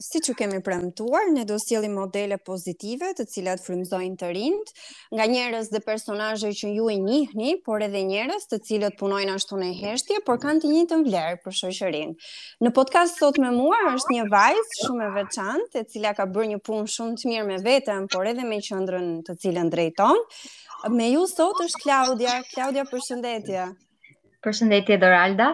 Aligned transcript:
Si 0.00 0.16
që 0.24 0.32
kemi 0.38 0.58
premtuar, 0.64 1.26
ne 1.28 1.42
do 1.44 1.58
sjeli 1.60 1.88
modele 1.92 2.38
pozitive 2.40 3.10
të 3.18 3.26
cilat 3.34 3.60
frimzojnë 3.60 4.16
të 4.22 4.30
rind, 4.32 4.70
nga 5.18 5.26
njerës 5.28 5.68
dhe 5.74 5.82
personaje 5.84 6.54
që 6.60 6.70
ju 6.76 6.86
e 6.88 6.94
njihni, 7.02 7.50
por 7.66 7.84
edhe 7.84 8.00
njerës 8.08 8.48
të 8.48 8.60
cilat 8.68 8.96
punojnë 9.02 9.34
ashtu 9.36 9.58
në 9.60 9.68
heshtje, 9.82 10.22
por 10.30 10.40
kanë 10.46 10.64
të 10.64 10.70
një 10.72 10.86
të 10.92 11.00
mvlerë 11.02 11.36
për 11.44 11.58
shëshërin. 11.58 12.16
Në 12.64 12.72
podcast 12.80 13.20
sot 13.20 13.36
me 13.44 13.52
mua 13.58 13.82
është 13.90 14.16
një 14.16 14.24
vajzë 14.36 14.78
shumë 14.80 15.08
e 15.10 15.12
veçantë, 15.18 15.82
e 15.84 15.86
cila 15.92 16.14
ka 16.22 16.28
bërë 16.32 16.48
një 16.54 16.60
punë 16.70 16.94
shumë 16.96 17.20
të 17.20 17.32
mirë 17.34 17.46
me 17.52 17.60
vetëm, 17.68 18.08
por 18.16 18.32
edhe 18.34 18.48
me 18.48 18.62
qëndrën 18.70 19.08
të 19.28 19.36
cilën 19.44 19.68
drejton. 19.76 20.24
Me 20.96 21.12
ju 21.12 21.28
sot 21.34 21.60
është 21.68 21.84
Klaudia. 21.84 22.40
Klaudia, 22.56 22.88
përshëndetje. 22.94 23.68
Përshëndetje, 24.48 24.96
Doralda 25.04 25.52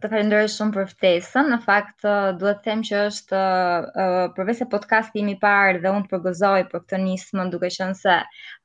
të 0.00 0.08
falenderoj 0.12 0.48
shumë 0.54 0.72
për 0.76 0.88
ftesën. 0.92 1.46
Në 1.52 1.58
fakt 1.64 2.06
uh, 2.06 2.30
duhet 2.40 2.58
të 2.64 2.68
them 2.70 2.82
që 2.88 2.96
është 3.10 3.38
uh, 3.52 3.86
uh 4.02 4.26
përveç 4.40 4.58
se 4.60 4.66
podcasti 4.74 5.22
im 5.22 5.30
i 5.34 5.36
parë 5.44 5.80
dhe 5.86 5.92
unë 5.96 6.04
të 6.06 6.12
përgozoj 6.14 6.58
për 6.72 6.82
këtë 6.84 7.00
nismë, 7.06 7.46
duke 7.54 7.70
qenë 7.78 7.96
se 8.02 8.18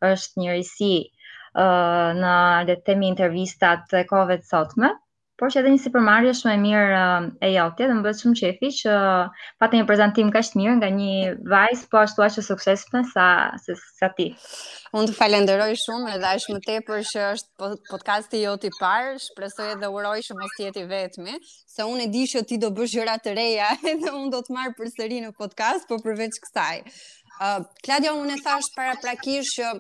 është 0.09 0.43
një 0.43 0.57
risi 0.57 0.91
uh, 1.05 2.09
në 2.20 2.35
le 2.67 2.75
të 2.77 2.88
themi 2.91 3.13
intervistat 3.13 3.98
e 4.01 4.05
kohëve 4.12 4.41
të 4.43 4.51
sotme. 4.51 4.93
Por 5.43 5.52
që 5.52 5.59
edhe 5.59 5.71
një 5.75 5.79
supermarket 5.83 6.38
shumë 6.39 6.52
e 6.55 6.59
mirë 6.63 6.99
e 7.43 7.47
jotë, 7.51 7.88
dhe 7.89 7.95
më 7.97 8.03
bëhet 8.05 8.20
shumë 8.23 8.38
qefi 8.39 8.67
që 8.77 8.91
uh, 8.99 9.41
patë 9.59 9.75
një 9.81 9.88
prezantim 9.89 10.29
kaq 10.31 10.51
mirë 10.55 10.75
nga 10.77 10.89
një 10.95 11.15
vajzë 11.51 11.89
po 11.91 11.99
ashtu 11.99 12.23
aq 12.23 12.38
të 12.38 12.43
suksesshme 12.47 13.01
sa 13.09 13.25
se, 13.65 13.75
sa 13.99 14.07
ti. 14.15 14.29
Unë 14.95 15.09
të 15.09 15.17
falenderoj 15.17 15.67
shumë 15.84 16.13
edhe 16.15 16.29
aq 16.29 16.45
më 16.55 16.61
tepër 16.70 17.03
që 17.11 17.25
është 17.34 17.59
po, 17.59 17.73
podcasti 17.91 18.45
jot 18.45 18.70
i 18.70 18.71
parë, 18.79 19.17
shpresoj 19.25 19.67
edhe 19.73 19.89
uroj 19.98 20.15
që 20.29 20.37
mos 20.39 20.55
jeti 20.63 20.85
vetmi, 20.95 21.35
se 21.75 21.89
unë 21.91 22.05
e 22.07 22.13
di 22.15 22.23
që 22.37 22.45
ti 22.48 22.62
do 22.63 22.71
bësh 22.79 22.95
gjëra 22.95 23.17
të 23.25 23.35
reja 23.35 23.73
edhe 23.95 24.15
unë 24.15 24.31
do 24.37 24.39
të 24.48 24.55
marr 24.55 24.71
përsëri 24.79 25.20
në 25.27 25.34
podcast, 25.41 25.89
po 25.91 25.99
përveç 26.07 26.39
kësaj. 26.45 26.73
Kladja, 27.85 28.13
unë 28.13 28.35
e 28.37 28.41
thash 28.45 28.69
para 28.75 28.93
prakish 29.01 29.57
që 29.57 29.71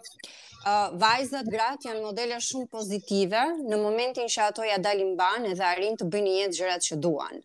vajzët 0.95 1.49
gratë 1.51 1.89
janë 1.89 2.01
modele 2.05 2.37
shumë 2.39 2.69
pozitive 2.71 3.39
në 3.67 3.77
momentin 3.81 4.29
që 4.31 4.45
ato 4.45 4.63
ja 4.63 4.77
dalin 4.79 5.09
banë 5.19 5.49
edhe 5.51 5.65
arin 5.69 5.97
të 5.99 6.07
bëjnë 6.13 6.35
jetë 6.37 6.57
gjërat 6.61 6.85
që 6.85 6.97
duan. 7.03 7.41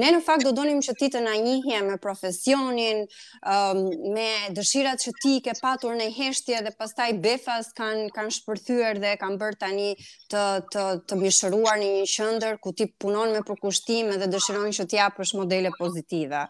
Ne 0.00 0.10
në 0.12 0.20
fakt 0.26 0.44
do 0.44 0.52
donim 0.58 0.82
që 0.84 0.94
ti 1.00 1.08
të 1.14 1.22
na 1.24 1.32
njihje 1.46 1.78
me 1.88 1.96
profesionin, 2.06 3.00
me 4.18 4.28
dëshirat 4.60 5.04
që 5.06 5.14
ti 5.24 5.34
ke 5.48 5.56
patur 5.62 5.96
në 5.96 6.10
heshtje 6.18 6.60
dhe 6.68 6.74
pastaj 6.78 7.08
befas 7.28 7.72
kanë 7.80 8.10
kan 8.18 8.28
shpërthyër 8.38 9.00
dhe 9.06 9.14
kanë 9.24 9.40
bërë 9.46 9.60
tani 9.64 9.90
të, 10.34 10.42
të, 10.74 10.86
të 11.08 11.18
mishëruar 11.24 11.80
një 11.86 11.90
një 11.96 12.06
shëndër 12.16 12.60
ku 12.60 12.76
ti 12.76 12.90
punon 13.04 13.32
me 13.32 13.40
përkushtime 13.48 14.20
dhe 14.20 14.28
dëshiron 14.36 14.76
që 14.80 14.90
ti 14.92 15.00
apërsh 15.08 15.38
modele 15.40 15.72
pozitive 15.80 16.46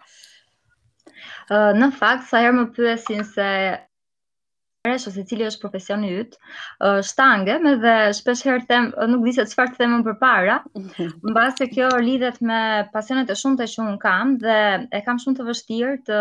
në 1.79 1.87
fakt, 1.99 2.27
sa 2.29 2.41
herë 2.45 2.57
më 2.61 2.65
pyesin 2.77 3.25
se 3.27 3.47
shpesh 4.79 5.09
ose 5.11 5.23
cili 5.29 5.45
është 5.47 5.61
profesioni 5.63 6.11
yt, 6.23 6.37
shtange, 7.05 7.57
me 7.65 7.73
dhe 7.83 7.95
shpesh 8.17 8.45
herë 8.47 8.69
them, 8.69 8.91
nuk 9.11 9.25
di 9.27 9.33
se 9.37 9.45
çfarë 9.51 9.75
të 9.75 9.83
them 9.83 9.95
më 9.99 10.03
përpara, 10.11 10.59
mbase 11.33 11.69
kjo 11.73 11.89
lidhet 12.05 12.39
me 12.49 12.61
pasionet 12.95 13.31
e 13.31 13.37
shumta 13.41 13.67
që 13.73 13.83
un 13.87 13.97
kam 14.05 14.37
dhe 14.45 14.61
e 14.95 15.03
kam 15.09 15.19
shumë 15.25 15.41
të 15.41 15.49
vështirë 15.49 15.97
të 16.09 16.21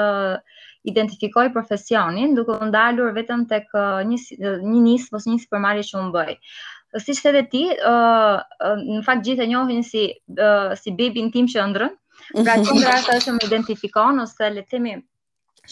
identifikoj 0.92 1.46
profesionin 1.54 2.36
duke 2.38 2.56
u 2.56 2.66
ndalur 2.72 3.14
vetëm 3.20 3.46
tek 3.52 3.70
një 4.12 4.20
një 4.64 4.82
njësë 4.84 5.18
ose 5.20 5.30
një 5.34 5.42
supermarket 5.44 5.88
që 5.92 6.02
un 6.02 6.12
bëj. 6.16 6.36
Siç 7.04 7.20
thënë 7.26 7.42
ti, 7.52 7.64
në 7.78 9.00
fakt 9.08 9.26
gjithë 9.28 9.44
e 9.46 9.50
njohin 9.52 9.84
si 9.84 10.08
si 10.84 10.94
bebin 11.02 11.28
tim 11.34 11.50
që 11.52 11.66
ndrën 11.74 11.94
Pra 12.36 12.56
qendra 12.66 12.96
është 13.02 13.14
ajo 13.18 13.34
më 13.36 13.46
identifikon 13.48 14.24
ose 14.24 14.50
le 14.56 14.64
të 14.72 14.80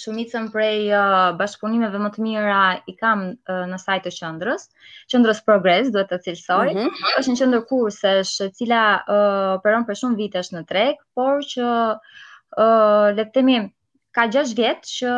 shumicën 0.01 0.49
prej 0.51 0.89
uh, 0.91 1.29
bashkëpunimeve 1.39 1.99
më 2.03 2.09
të 2.15 2.19
mira 2.23 2.59
i 2.91 2.95
kam 2.99 3.21
uh, 3.31 3.61
në 3.71 3.77
sajtë 3.79 4.09
të 4.11 4.17
qëndrës, 4.17 4.65
qëndrës 5.13 5.39
progres, 5.47 5.87
duhet 5.93 6.09
të 6.11 6.17
cilësoj, 6.25 6.65
mm 6.73 6.81
-hmm. 6.81 7.13
është 7.21 7.31
në 7.31 7.37
qëndrë 7.39 7.61
kursesh, 7.69 8.33
cila 8.59 8.81
uh, 8.99 9.53
operon 9.53 9.85
për 9.87 9.99
shumë 10.01 10.19
vitesh 10.19 10.51
në 10.51 10.65
trek, 10.71 10.99
por 11.15 11.39
që, 11.53 11.69
uh, 11.95 13.07
le 13.15 13.23
të 13.29 13.33
temi, 13.39 13.55
ka 14.17 14.27
6 14.35 14.51
vjetë 14.59 14.93
që 14.97 15.15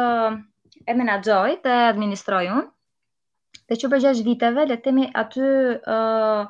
e 0.87 0.93
menadzoj 1.01 1.57
të 1.65 1.73
administroj 1.89 2.45
unë, 2.59 2.69
dhe 3.67 3.81
që 3.81 3.89
për 3.95 4.05
6 4.11 4.21
viteve, 4.29 4.67
le 4.69 4.77
të 4.77 4.83
temi, 4.91 5.09
aty 5.23 5.49
uh, 5.97 6.43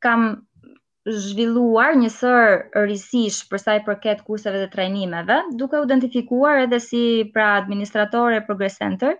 kam 0.00 0.30
zhvilluar 1.06 1.94
njësër 1.96 2.48
rrisish 2.76 3.44
përsa 3.50 3.76
i 3.78 3.82
përket 3.86 4.24
kurseve 4.26 4.58
dhe 4.62 4.68
trajnimeve, 4.72 5.36
duke 5.60 5.78
u 5.78 5.86
identifikuar 5.86 6.62
edhe 6.64 6.80
si 6.82 7.02
pra 7.34 7.52
administratore 7.60 8.40
e 8.40 8.42
progress 8.48 8.80
center, 8.82 9.14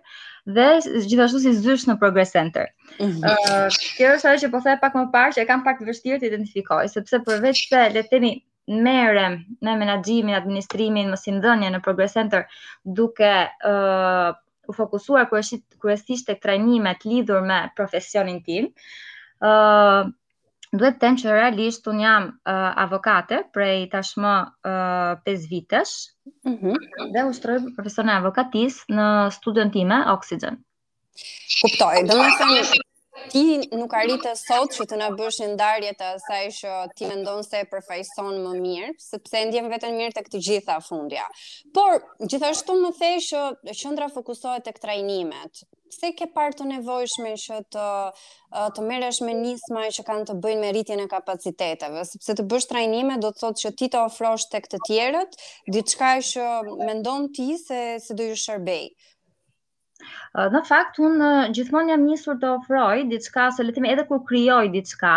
dhe 0.57 0.65
gjithashtu 1.07 1.39
si 1.45 1.53
zysh 1.61 1.87
në 1.89 1.95
progress 2.01 2.35
center. 2.35 2.67
Mhm. 2.99 3.71
Kjo 3.97 4.11
është 4.17 4.29
ajo 4.31 4.43
që 4.43 4.51
po 4.57 4.61
thaj 4.65 4.77
pak 4.83 4.99
më 4.99 5.05
parë 5.15 5.37
që 5.37 5.41
e 5.41 5.47
kam 5.53 5.63
pak 5.69 5.81
vështirë 5.87 6.19
të 6.25 6.29
identifikoj, 6.33 6.83
sepse 6.97 7.21
përveç 7.29 7.63
se 7.71 7.85
letemi 7.95 8.33
në 8.69 8.81
merem 8.85 9.39
në 9.65 9.75
menagjimin, 9.81 10.35
administrimin, 10.37 11.09
në 11.09 11.17
sindënje 11.23 11.71
në 11.73 11.81
progress 11.87 12.19
center, 12.19 12.43
duke 12.85 13.31
u 14.69 14.75
fokusuar 14.77 15.25
kryesisht 15.31 16.29
e 16.29 16.35
këtë 16.37 16.41
trainimet 16.43 17.05
lidhur 17.09 17.41
me 17.41 17.63
profesionin 17.79 18.43
tim, 18.45 18.69
edhe, 19.41 20.18
Duhet 20.77 20.99
të 20.99 21.01
them 21.01 21.15
që 21.17 21.31
realisht 21.33 21.87
un 21.89 21.99
jam 22.03 22.25
uh, 22.29 22.57
avokate 22.85 23.39
prej 23.55 23.87
tashmë 23.93 24.33
uh, 24.61 25.15
5 25.29 25.47
vitesh. 25.53 25.93
Mm 26.45 26.57
-hmm. 26.59 27.09
Dhe 27.15 27.23
ushtroj 27.29 27.55
profesionin 27.77 28.13
e 28.13 28.17
avokatis 28.19 28.83
në 28.93 29.07
studion 29.37 29.71
time 29.71 29.97
Oxygen. 30.13 30.59
Kuptoj. 31.61 31.95
Do 32.11 32.15
më 32.21 32.29
them 32.41 32.85
ti 33.31 33.41
nuk 33.79 33.93
arritë 34.01 34.35
sot 34.41 34.69
që 34.75 34.85
të 34.91 34.99
na 35.01 35.09
bësh 35.17 35.39
ndarje 35.55 35.93
të 36.01 36.05
asaj 36.17 36.43
që 36.59 36.75
ti 36.95 37.07
mendon 37.09 37.43
se 37.43 37.57
e 37.59 37.65
përfaqëson 37.71 38.29
më 38.45 38.53
mirë, 38.65 38.93
sepse 39.09 39.45
ndjem 39.47 39.69
vetën 39.73 39.97
mirë 39.99 40.13
të 40.15 40.23
të 40.29 40.39
gjitha 40.47 40.77
fundja. 40.89 41.25
Por 41.73 41.91
gjithashtu 42.29 42.73
më 42.83 42.91
the 42.99 43.11
që 43.29 43.41
qendra 43.81 44.07
fokusohet 44.09 44.63
tek 44.63 44.79
trajnimet, 44.79 45.51
Se 45.89 46.11
ke 46.13 46.27
parë 46.37 46.53
të 46.59 46.65
nevojshme 46.69 47.31
që 47.43 47.55
të 47.75 47.85
të 48.77 48.83
merresh 48.89 49.19
me 49.27 49.33
nisma 49.37 49.87
që 49.95 50.03
kanë 50.09 50.27
të 50.29 50.35
bëjnë 50.43 50.61
me 50.63 50.69
rritjen 50.75 51.01
e 51.03 51.07
kapaciteteve, 51.13 52.03
sepse 52.11 52.35
të 52.37 52.45
bësh 52.51 52.67
trajnime 52.69 53.15
do 53.23 53.31
të 53.33 53.41
thotë 53.43 53.63
që 53.63 53.71
ti 53.81 53.89
të 53.95 54.01
ofrosh 54.05 54.45
tek 54.53 54.69
të 54.69 54.81
tjerët 54.87 55.33
diçka 55.77 56.11
që 56.29 56.45
mendon 56.89 57.25
ti 57.39 57.47
se 57.63 57.81
se 58.05 58.17
do 58.21 58.27
ju 58.29 58.37
shërbej. 58.43 58.85
Në 60.53 60.61
fakt 60.69 61.01
un 61.09 61.25
gjithmonë 61.57 61.95
jam 61.95 62.05
nisur 62.05 62.37
të 62.43 62.53
ofroj 62.59 63.07
diçka, 63.15 63.49
se 63.57 63.65
le 63.65 63.73
të 63.73 63.79
themi 63.81 63.91
edhe 63.95 64.05
kur 64.11 64.21
krijoj 64.29 64.69
diçka, 64.77 65.15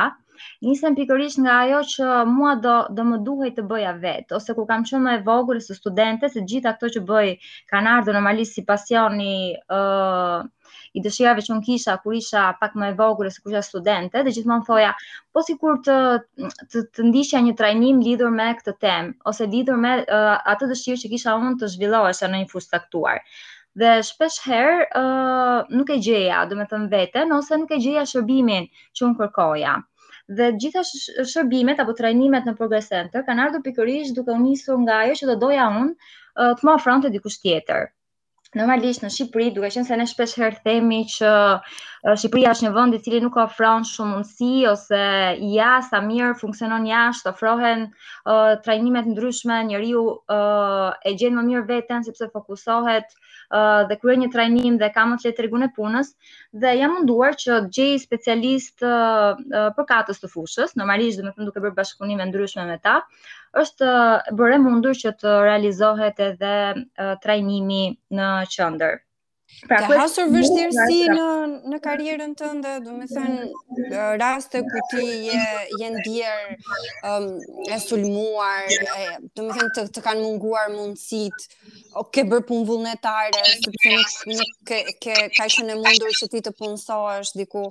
nisem 0.69 0.97
pikërisht 0.99 1.39
nga 1.44 1.59
ajo 1.66 1.83
që 1.93 2.15
mua 2.33 2.56
do 2.65 2.78
do 2.99 3.04
më 3.10 3.21
duhej 3.28 3.53
të 3.60 3.66
bëja 3.75 3.93
vet, 4.09 4.33
ose 4.41 4.56
kur 4.56 4.66
kam 4.72 4.89
qenë 4.89 5.03
më 5.04 5.15
e 5.19 5.21
vogël 5.28 5.60
se 5.69 5.77
studentë, 5.78 6.33
se 6.34 6.43
gjitha 6.53 6.72
ato 6.75 6.91
që 6.97 7.04
bëj 7.12 7.31
kanë 7.75 7.94
ardhur 7.99 8.19
normalisht 8.19 8.59
si 8.59 8.66
pasioni 8.72 9.31
ë 9.53 9.84
uh, 9.84 10.50
i 10.99 11.03
dëshirave 11.05 11.43
që 11.47 11.53
unë 11.56 11.65
kisha 11.69 11.94
kur 12.05 12.15
isha 12.19 12.43
pak 12.62 12.77
më 12.83 12.88
e 12.93 12.97
vogël 13.00 13.31
se 13.34 13.43
kur 13.47 13.55
isha 13.55 13.62
studente, 13.69 14.22
dhe 14.28 14.33
gjithmonë 14.38 14.66
thoja, 14.69 14.93
po 15.34 15.43
sikur 15.49 15.81
të 15.88 15.97
të, 16.62 16.84
të 16.99 17.06
ndiqja 17.10 17.41
një 17.49 17.55
trajnim 17.60 17.99
lidhur 18.06 18.31
me 18.41 18.47
këtë 18.60 18.75
temë 18.87 19.31
ose 19.33 19.49
lidhur 19.56 19.81
me 19.87 19.93
uh, 20.03 20.34
atë 20.55 20.71
dëshirë 20.72 21.03
që 21.05 21.10
kisha 21.15 21.34
unë 21.43 21.50
të 21.62 21.71
zhvillohesha 21.77 22.31
në 22.33 22.41
një 22.43 22.49
fushë 22.55 22.71
të 22.71 22.77
caktuar. 22.83 23.21
Dhe 23.83 23.91
shpesh 24.10 24.38
herë 24.49 24.77
uh, 25.00 25.71
nuk 25.78 25.93
e 25.94 25.97
gjeja, 26.06 26.41
do 26.50 26.59
të 26.62 26.69
thënë 26.75 26.91
veten, 26.94 27.33
ose 27.41 27.56
nuk 27.62 27.72
e 27.72 27.81
gjeja 27.84 28.04
shërbimin 28.15 28.69
që 28.99 29.06
unë 29.09 29.19
kërkoja. 29.21 29.75
Dhe 30.41 30.50
gjitha 30.62 30.83
shërbimet 30.93 31.81
apo 31.84 31.94
trajnimet 32.00 32.44
në 32.49 32.53
Progress 32.60 32.93
Center 32.94 33.25
kanë 33.28 33.47
ardhur 33.47 33.65
pikërisht 33.69 34.16
duke 34.21 34.37
u 34.41 34.44
nisur 34.47 34.78
nga 34.87 35.00
ajo 35.04 35.16
që 35.22 35.33
do 35.33 35.39
doja 35.47 35.65
unë 35.83 36.12
të 36.60 36.69
më 36.71 36.75
afrontë 36.81 37.10
dikush 37.19 37.41
tjetër. 37.47 37.91
Normalisht 38.59 39.01
në 39.03 39.09
Shqipëri, 39.15 39.51
duke 39.57 39.69
qenë 39.75 39.84
se 39.91 39.97
ne 39.99 40.04
shpesh 40.10 40.34
herë 40.41 40.59
themi 40.66 40.97
që 41.13 41.28
Shqipëria 42.21 42.51
është 42.53 42.66
një 42.66 42.72
vend 42.78 42.97
i 42.99 43.01
cili 43.07 43.21
nuk 43.27 43.39
ofron 43.43 43.87
shumë 43.91 44.10
mundësi 44.10 44.51
ose 44.72 44.99
ja 45.54 45.71
sa 45.87 46.03
mirë 46.09 46.34
funksionon 46.43 46.84
jashtë, 46.91 47.33
ofrohen 47.33 47.87
uh, 47.87 48.60
trajnime 48.66 49.04
të 49.09 49.15
ndryshme, 49.15 49.57
njeriu 49.71 50.03
uh, 50.13 50.91
e 51.09 51.15
gjen 51.22 51.39
më 51.41 51.47
mirë 51.49 51.65
veten 51.72 52.04
sepse 52.10 52.28
fokusohet 52.37 53.09
uh, 53.16 53.32
Uh, 53.53 53.84
dhe 53.89 53.97
kryer 54.03 54.16
një 54.21 54.28
trajnim 54.34 54.77
dhe 54.81 54.89
kam 54.95 55.10
atë 55.15 55.31
tregun 55.39 55.65
e 55.66 55.66
punës 55.78 56.13
dhe 56.63 56.71
jam 56.78 56.95
munduar 56.95 57.34
që 57.43 57.59
të 57.65 57.71
gjej 57.78 57.99
specialist 58.04 58.84
uh, 58.91 59.34
uh, 59.59 59.66
për 59.81 59.89
katës 59.91 60.22
të 60.22 60.31
fushës, 60.37 60.72
normalisht 60.83 61.21
do 61.21 61.27
të 61.27 61.34
thonë 61.37 61.51
duke 61.51 61.63
bërë 61.66 61.77
bashkëpunime 61.81 62.31
ndryshme 62.31 62.65
me 62.71 62.78
ta, 62.89 62.95
është 63.65 63.91
uh, 63.99 64.33
bërë 64.41 64.59
mundur 64.65 64.97
që 65.04 65.13
të 65.21 65.37
realizohet 65.51 66.25
edhe 66.33 66.57
uh, 66.78 67.13
trajnimi 67.27 67.84
në 68.21 68.33
qendër. 68.57 69.03
Pra, 69.69 69.78
ke 69.87 69.95
hasur 70.01 70.31
vështirësi 70.33 70.97
në 71.13 71.25
në 71.72 71.78
karrierën 71.84 72.33
tënde, 72.39 72.72
do 72.83 72.95
të 73.01 73.07
thënë 73.13 73.43
mm. 73.45 73.93
raste 74.22 74.63
ku 74.71 74.81
ti 74.91 75.04
je 75.28 75.45
je 75.81 75.91
ndier 75.97 76.41
ëm 76.49 77.10
um, 77.10 77.28
e 77.69 77.78
sulmuar, 77.84 78.66
do 78.72 79.45
të 79.45 79.47
thënë 79.59 79.75
të, 79.77 79.84
të 79.99 80.04
kanë 80.07 80.25
munguar 80.25 80.72
mundësitë, 80.75 81.60
o 82.03 82.09
ke 82.10 82.25
bërë 82.33 82.47
punë 82.49 82.66
vullnetare, 82.72 83.45
sepse 83.66 83.95
nuk, 83.95 84.15
nuk 84.39 84.54
ke 84.72 84.81
ke 85.07 85.16
ka 85.39 85.47
qenë 85.57 85.77
e 85.77 85.81
mundur 85.84 86.15
që 86.21 86.31
ti 86.34 86.43
të 86.48 86.55
punësohesh 86.59 87.34
diku. 87.43 87.65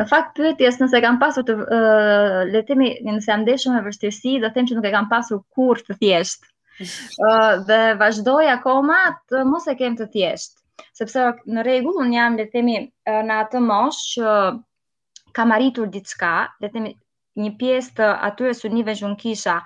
Në 0.00 0.06
fakt 0.10 0.34
pyetjes 0.38 0.80
nëse 0.82 1.02
kam 1.06 1.20
pasur 1.22 1.46
të 1.46 1.58
uh, 1.60 2.40
le 2.50 2.60
të 2.64 2.72
themi 2.72 2.90
nëse 3.06 3.30
jam 3.30 3.44
ndeshur 3.46 3.76
me 3.76 3.84
vështirësi, 3.86 4.38
do 4.42 4.50
them 4.58 4.66
që 4.72 4.80
nuk 4.80 4.90
e 4.90 4.94
kam 4.96 5.08
pasur 5.14 5.44
kurrë 5.56 5.86
të 5.88 5.98
thjeshtë. 6.02 6.56
Uh, 6.80 7.54
dhe 7.70 7.80
vazhdoj 8.02 8.44
akoma 8.56 8.98
të 9.30 9.44
mos 9.54 9.70
e 9.70 9.76
kem 9.80 9.94
të 10.00 10.08
thjeshtë 10.16 10.58
sepse 10.98 11.22
në 11.54 11.62
rregull 11.66 11.98
un 12.04 12.12
jam 12.14 12.36
le 12.38 12.46
themi 12.54 12.76
në 13.28 13.36
atë 13.44 13.60
moshë 13.66 14.24
që 14.24 15.38
kam 15.38 15.52
arritur 15.54 15.90
diçka, 15.94 16.30
le 16.62 16.70
themi 16.74 16.92
një 17.40 17.52
pjesë 17.60 17.94
të 18.00 18.06
atyre 18.28 18.52
synive 18.58 18.92
që 18.98 19.10
kisha 19.20 19.58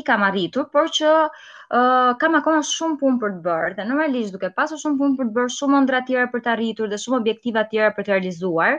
i 0.00 0.04
kam 0.06 0.22
arritur, 0.26 0.68
por 0.74 0.86
që 0.98 1.08
uh, 1.24 2.12
kam 2.20 2.36
akoma 2.38 2.60
shumë 2.68 3.00
punë 3.00 3.20
për 3.22 3.32
të 3.36 3.40
bërë. 3.46 3.72
Dhe 3.78 3.86
normalisht 3.88 4.36
duke 4.36 4.50
pasur 4.60 4.78
shumë 4.82 5.00
punë 5.00 5.18
për 5.18 5.30
të 5.30 5.34
bërë, 5.38 5.54
shumë 5.56 5.80
ëndra 5.80 6.02
të 6.04 6.10
tjera 6.12 6.26
për 6.34 6.44
të 6.46 6.52
arritur 6.54 6.92
dhe 6.92 7.00
shumë 7.04 7.18
objektiva 7.22 7.64
të 7.66 7.74
tjera 7.74 7.90
për 7.96 8.06
të 8.06 8.12
realizuar, 8.14 8.78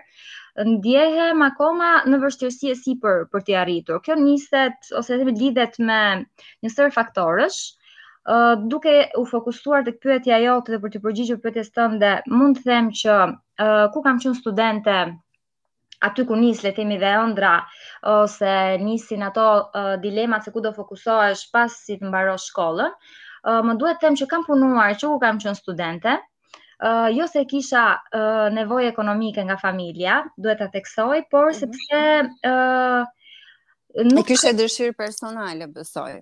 ndjehem 0.72 1.44
akoma 1.50 1.92
në 2.10 2.22
vështirësi 2.24 2.72
e 2.72 2.78
si 2.86 2.96
për 3.04 3.28
për 3.36 3.46
të 3.50 3.60
arritur. 3.66 4.00
Kjo 4.08 4.18
niset 4.24 4.94
ose 5.02 5.20
themi 5.20 5.36
lidhet 5.44 5.76
me 5.90 6.00
një 6.64 6.74
sër 6.78 6.96
faktorësh, 6.96 7.60
ë 7.60 7.79
duke 8.68 9.08
u 9.20 9.26
fokusuar 9.30 9.84
të 9.86 9.94
pyetja 10.04 10.40
jote 10.44 10.74
dhe 10.76 10.80
për 10.86 10.92
të 10.94 11.00
përgjigjur 11.04 11.40
pëtjes 11.44 11.70
tënde, 11.76 12.14
mund 12.40 12.60
të 12.60 12.66
them 12.70 12.90
që 13.02 13.16
uh, 13.16 13.92
ku 13.94 14.02
kam 14.08 14.20
qënë 14.24 14.38
studente 14.40 14.96
aty 16.08 16.24
ku 16.28 16.36
nisë 16.40 16.72
themi 16.80 16.96
dhe 17.00 17.12
ëndra, 17.22 17.54
ose 18.16 18.52
nisin 18.84 19.24
ato 19.30 19.46
uh, 19.68 19.98
dilemat 20.04 20.44
se 20.48 20.52
ku 20.56 20.62
do 20.66 20.72
fokusohesh 20.78 21.48
pas 21.54 21.72
si 21.86 21.98
të 22.02 22.08
mbaro 22.10 22.38
shkollën, 22.46 22.94
uh, 22.96 23.62
më 23.70 23.76
duhet 23.84 24.00
të 24.02 24.08
them 24.10 24.16
që 24.24 24.28
kam 24.34 24.46
punuar 24.48 24.96
që 25.00 25.08
ku 25.14 25.20
kam 25.28 25.40
qënë 25.46 25.60
studente, 25.64 26.20
Uh, 26.88 27.10
jo 27.12 27.26
se 27.28 27.42
kisha 27.52 27.80
uh, 28.16 28.46
nevojë 28.56 28.86
ekonomike 28.94 29.44
nga 29.50 29.58
familja, 29.60 30.22
duhet 30.46 30.62
ta 30.64 30.70
theksoj, 30.78 31.26
por 31.34 31.50
mhm. 31.50 31.58
sepse 31.58 32.04
uh, 32.48 33.34
nuk 34.14 34.24
e 34.24 34.30
kishe 34.32 34.54
dëshirë 34.62 34.96
personale, 35.02 35.68
besoj. 35.74 36.16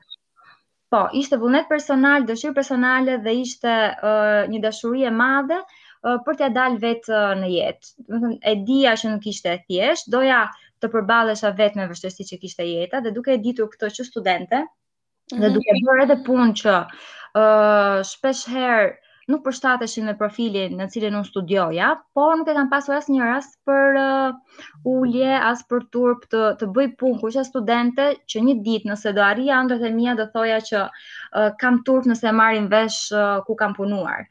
Po, 0.90 1.00
ishte 1.20 1.36
vullnet 1.40 1.68
personal, 1.70 2.24
dëshirë 2.28 2.54
personale 2.58 3.16
dhe 3.24 3.32
ishte 3.42 3.72
uh, 4.10 4.46
një 4.52 4.62
dashuri 4.66 5.02
e 5.08 5.12
madhe 5.16 5.58
uh, 5.66 6.16
për 6.28 6.38
t'ja 6.42 6.48
dalë 6.58 6.80
vetë 6.84 7.12
uh, 7.18 7.34
në 7.42 7.50
jetë. 7.54 8.32
E 8.52 8.54
dija 8.70 8.94
që 9.02 9.12
nuk 9.12 9.28
ishte 9.34 9.52
e 9.52 9.58
thjesht, 9.68 10.08
doja 10.16 10.38
të 10.80 10.92
përbalesha 10.94 11.52
vetë 11.60 11.82
me 11.82 11.90
vështësitë 11.92 12.30
që 12.32 12.40
kishte 12.46 12.68
jeta 12.70 13.02
dhe 13.08 13.12
duke 13.20 13.36
e 13.36 13.42
ditur 13.50 13.68
këto 13.74 13.90
që 13.98 14.06
studente 14.12 14.62
mm 14.62 14.64
-hmm. 14.64 15.42
dhe 15.42 15.50
mhm. 15.50 15.58
duke 15.58 15.78
bërë 15.90 16.06
edhe 16.08 16.18
punë 16.30 16.50
që 16.64 16.78
uh, 16.86 18.00
shpesh 18.14 18.46
herë 18.56 18.88
nuk 19.32 19.42
përshtateshin 19.46 20.06
me 20.10 20.14
profilin 20.20 20.76
në 20.80 20.86
cilin 20.94 21.16
unë 21.20 21.28
studioja, 21.30 21.88
por 22.18 22.36
nuk 22.40 22.48
e 22.48 22.54
kam 22.58 22.70
pasur 22.72 22.96
as 22.98 23.08
një 23.12 23.24
rast 23.28 23.58
për 23.68 23.98
uh, 24.00 24.88
ullje, 24.92 25.28
as 25.50 25.64
për 25.72 25.84
turp 25.96 26.24
të, 26.32 26.44
të 26.62 26.70
bëj 26.78 26.86
punë, 27.02 27.20
kur 27.24 27.36
studente 27.50 28.06
që 28.34 28.44
një 28.48 28.56
dit 28.68 28.88
nëse 28.92 29.14
do 29.18 29.26
arria, 29.26 29.60
ndër 29.68 29.82
të 29.84 29.92
mija 29.98 30.14
do 30.22 30.30
thoja 30.38 30.62
që 30.70 30.80
uh, 30.86 31.50
kam 31.64 31.82
turp 31.90 32.08
nëse 32.12 32.34
marim 32.40 32.70
vesh 32.72 33.02
uh, 33.12 33.42
ku 33.48 33.58
kam 33.64 33.76
punuar. 33.82 34.24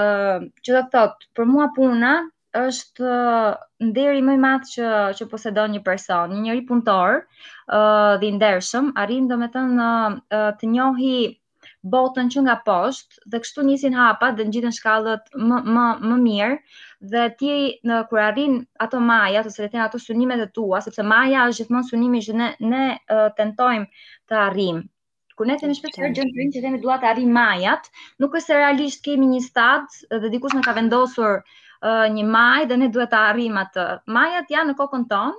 Uh, 0.00 0.48
që 0.66 0.78
dhe 0.80 0.84
thot, 0.96 1.28
për 1.38 1.46
mua 1.52 1.70
puna 1.78 2.12
është 2.64 3.06
uh, 3.06 3.50
nderi 3.86 4.24
më 4.26 4.34
i 4.34 4.38
madh 4.48 4.66
që 4.72 4.90
që 5.20 5.28
posedon 5.30 5.76
një 5.78 5.84
person, 5.86 6.34
një 6.34 6.42
njeri 6.48 6.66
punëtor, 6.72 7.20
ë 7.70 7.78
uh, 7.80 8.16
dhe 8.20 8.26
i 8.26 8.34
ndershëm, 8.40 8.90
arrin 9.04 9.30
domethënë 9.30 9.84
uh, 9.84 10.16
uh 10.40 10.50
të 10.60 10.72
njohi 10.74 11.16
botën 11.88 12.28
që 12.32 12.42
nga 12.44 12.54
poshtë 12.66 13.22
dhe 13.32 13.38
kështu 13.42 13.62
nisin 13.66 13.94
hapat 13.96 14.36
dhe 14.36 14.44
ngjiten 14.48 14.74
shkallët 14.78 15.30
më 15.50 15.58
më 15.76 15.84
më 16.10 16.16
mirë 16.24 16.56
dhe 17.14 17.22
ti 17.42 17.52
në 17.90 18.00
kur 18.10 18.20
arrin 18.24 18.58
ato 18.86 19.00
maja, 19.00 19.40
ose 19.48 19.64
rethen 19.64 19.80
ato 19.84 19.98
synimet 20.06 20.42
e 20.44 20.48
tua 20.58 20.80
sepse 20.86 21.02
maja 21.14 21.46
është 21.48 21.62
gjithmonë 21.64 21.88
synimi 21.92 22.20
që 22.26 22.36
ne 22.40 22.48
ne 22.72 22.82
uh, 23.16 23.28
tentojmë 23.36 23.88
të 24.28 24.40
arrim. 24.44 24.82
Kur 25.38 25.48
ne 25.48 25.56
themi 25.62 25.76
shpesh 25.78 25.96
për 26.04 26.12
gjendrin 26.20 26.52
që 26.56 26.64
themi 26.66 26.82
dua 26.84 26.98
të 27.00 27.10
arrij 27.14 27.28
majat, 27.40 27.88
nuk 28.20 28.36
është 28.36 28.46
se 28.50 28.60
realisht 28.60 29.04
kemi 29.08 29.30
një 29.32 29.40
stad 29.46 29.88
dhe 30.20 30.32
dikush 30.36 30.56
na 30.58 30.66
ka 30.68 30.76
vendosur 30.80 31.38
uh, 31.40 32.08
një 32.18 32.26
maj 32.36 32.66
dhe 32.68 32.76
ne 32.82 32.90
duhet 32.98 33.08
të 33.16 33.24
arrijmë 33.32 33.64
atë. 33.64 33.86
Majat 34.18 34.52
janë 34.56 34.72
në 34.72 34.78
kokën 34.84 35.08
tonë 35.14 35.38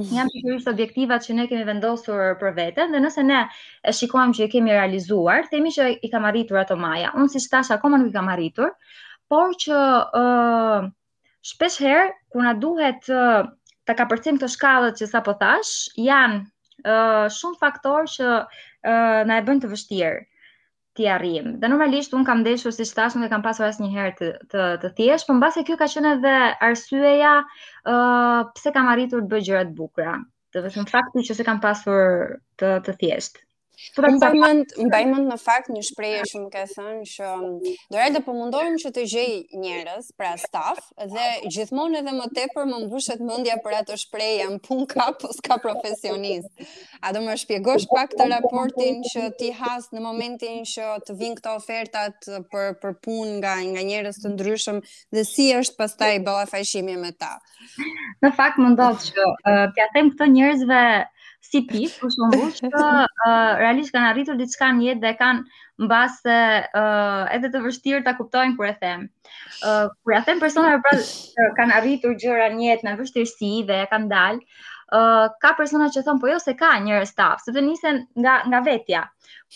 Mhm. 0.00 0.14
Jan 0.16 0.28
të 0.34 0.70
objektivat 0.72 1.24
që 1.26 1.34
ne 1.38 1.44
kemi 1.50 1.64
vendosur 1.68 2.20
për 2.42 2.52
veten 2.58 2.94
dhe 2.96 3.00
nëse 3.06 3.24
ne 3.30 3.40
e 3.44 3.92
shikojmë 3.98 4.32
që 4.38 4.46
i 4.46 4.50
kemi 4.54 4.72
realizuar, 4.74 5.42
themi 5.50 5.72
që 5.74 5.88
i 6.00 6.10
kam 6.14 6.24
arritur 6.28 6.60
ato 6.62 6.78
maja, 6.84 7.10
Unë 7.22 7.28
si 7.34 7.42
thash 7.56 7.74
akoma 7.76 7.98
nuk 8.02 8.08
i 8.08 8.14
kam 8.16 8.30
arritur, 8.34 8.70
por 9.34 9.52
që 9.64 9.82
ë 10.22 10.90
shpesh 11.52 11.76
herë 11.88 12.08
kur 12.36 12.48
na 12.48 12.54
duhet 12.64 13.04
të 13.10 13.98
kapërcim 14.00 14.40
këto 14.40 14.48
shkallët 14.54 15.00
që 15.02 15.10
sa 15.12 15.20
po 15.28 15.36
thash, 15.44 15.74
janë 16.08 16.42
ë 16.88 16.96
shumë 17.40 17.60
faktorë 17.66 18.12
që 18.14 18.32
ë 18.88 19.00
na 19.32 19.42
e 19.42 19.44
bëjnë 19.50 19.66
të 19.66 19.74
vështirë 19.76 20.20
ti 20.94 21.06
arrim. 21.08 21.46
Dhe 21.60 21.68
normalisht 21.72 22.12
un 22.16 22.24
kam 22.28 22.42
ndeshur 22.42 22.74
si 22.76 22.84
thash, 22.96 23.16
nuk 23.16 23.26
e 23.26 23.32
kam 23.32 23.44
pasur 23.46 23.66
asnjëherë 23.68 24.12
të 24.18 24.28
të 24.54 24.64
të 24.82 24.90
thjesht, 24.98 25.28
por 25.30 25.38
mbase 25.38 25.64
kjo 25.68 25.76
ka 25.82 25.88
qenë 25.94 26.12
edhe 26.18 26.34
arsyeja 26.68 27.32
ë 27.44 27.46
uh, 27.60 28.40
pse 28.58 28.74
kam 28.78 28.90
arritur 28.96 29.24
të 29.24 29.32
bëj 29.34 29.46
gjëra 29.48 29.62
të 29.70 29.76
bukura. 29.80 30.18
Do 30.58 30.66
të 30.66 30.88
fakti 30.94 31.24
që 31.30 31.38
se 31.40 31.48
kam 31.50 31.64
pasur 31.64 32.10
të 32.64 32.74
të 32.88 32.98
thjesht. 33.04 33.42
Pra 33.96 34.08
mbaj 34.14 34.30
mend 34.38 34.72
në 35.26 35.36
fakt 35.42 35.68
një 35.74 35.80
shprehje 35.88 36.26
që 36.30 36.40
më 36.42 36.48
ka 36.52 36.60
thënë 36.72 37.06
që 37.12 37.30
um, 37.34 37.54
do 37.92 37.98
rëdë 37.98 38.20
po 38.26 38.34
mundojmë 38.36 38.78
që 38.82 38.90
të 38.98 39.04
gjej 39.12 39.30
njerëz, 39.62 40.10
pra 40.20 40.30
staf, 40.38 40.78
dhe 41.14 41.24
gjithmonë 41.56 41.98
edhe 42.02 42.14
më 42.18 42.28
tepër 42.38 42.68
më 42.70 42.78
mbushet 42.84 43.24
mendja 43.30 43.56
për 43.64 43.76
atë 43.80 43.98
shprehje, 44.04 44.46
"Un 44.52 44.60
pun 44.68 44.84
ka, 44.92 45.08
po 45.22 45.32
s'ka 45.38 45.58
profesionist." 45.64 46.64
A 47.02 47.10
do 47.16 47.24
më 47.26 47.34
shpjegosh 47.42 47.88
pak 47.96 48.14
të 48.18 48.28
raportin 48.30 49.02
që 49.12 49.24
ti 49.40 49.50
has 49.62 49.88
në 49.94 50.04
momentin 50.06 50.62
që 50.74 50.86
të 51.08 51.18
vinë 51.22 51.40
këto 51.40 51.56
ofertat 51.58 52.30
për 52.54 52.76
për 52.82 52.96
punë 53.08 53.34
nga 53.40 53.56
nga 53.72 53.86
njerëz 53.90 54.22
të 54.22 54.34
ndryshëm 54.36 54.78
dhe 55.16 55.26
si 55.32 55.50
është 55.58 55.76
pastaj 55.82 56.12
balafaqimi 56.30 56.94
me 57.04 57.10
ta? 57.22 57.34
Në 58.22 58.30
fakt 58.38 58.62
më 58.62 58.74
ndodhë 58.76 59.08
që 59.10 59.26
uh, 59.26 59.66
t'ia 59.74 59.88
them 59.96 60.14
këto 60.14 60.30
njerëzve 60.36 60.80
si 61.42 61.60
pikë, 61.66 61.92
për 61.98 62.42
që 62.56 62.68
uh, 62.70 63.04
realisht 63.62 63.92
kanë 63.94 64.10
arritur 64.12 64.38
diçka 64.38 64.68
në 64.76 64.84
jetë 64.86 65.02
dhe 65.02 65.12
kanë 65.18 65.86
mbas 65.86 66.20
uh, 66.24 67.24
edhe 67.34 67.50
të 67.50 67.62
vështirë 67.64 68.02
ta 68.06 68.12
kuptojnë 68.18 68.54
kur 68.58 68.68
e 68.70 68.74
them. 68.84 69.08
Uh, 69.66 69.88
kur 70.06 70.14
ja 70.14 70.20
them 70.28 70.42
personave 70.44 70.78
pra 70.84 70.98
uh, 71.02 71.48
kanë 71.58 71.74
arritur 71.80 72.14
gjëra 72.22 72.46
në 72.54 72.68
jetë 72.68 72.94
vështirësi 73.00 73.50
dhe 73.72 73.80
kanë 73.90 74.08
dalë, 74.14 74.40
uh, 74.94 75.26
ka 75.42 75.54
persona 75.58 75.90
që 75.96 76.04
thon 76.06 76.22
po 76.22 76.30
jo 76.30 76.38
se 76.44 76.54
ka 76.62 76.76
njerëz 76.86 77.10
staf, 77.16 77.42
të 77.50 77.66
nisen 77.66 78.04
nga 78.22 78.36
nga 78.46 78.62
vetja. 78.68 79.02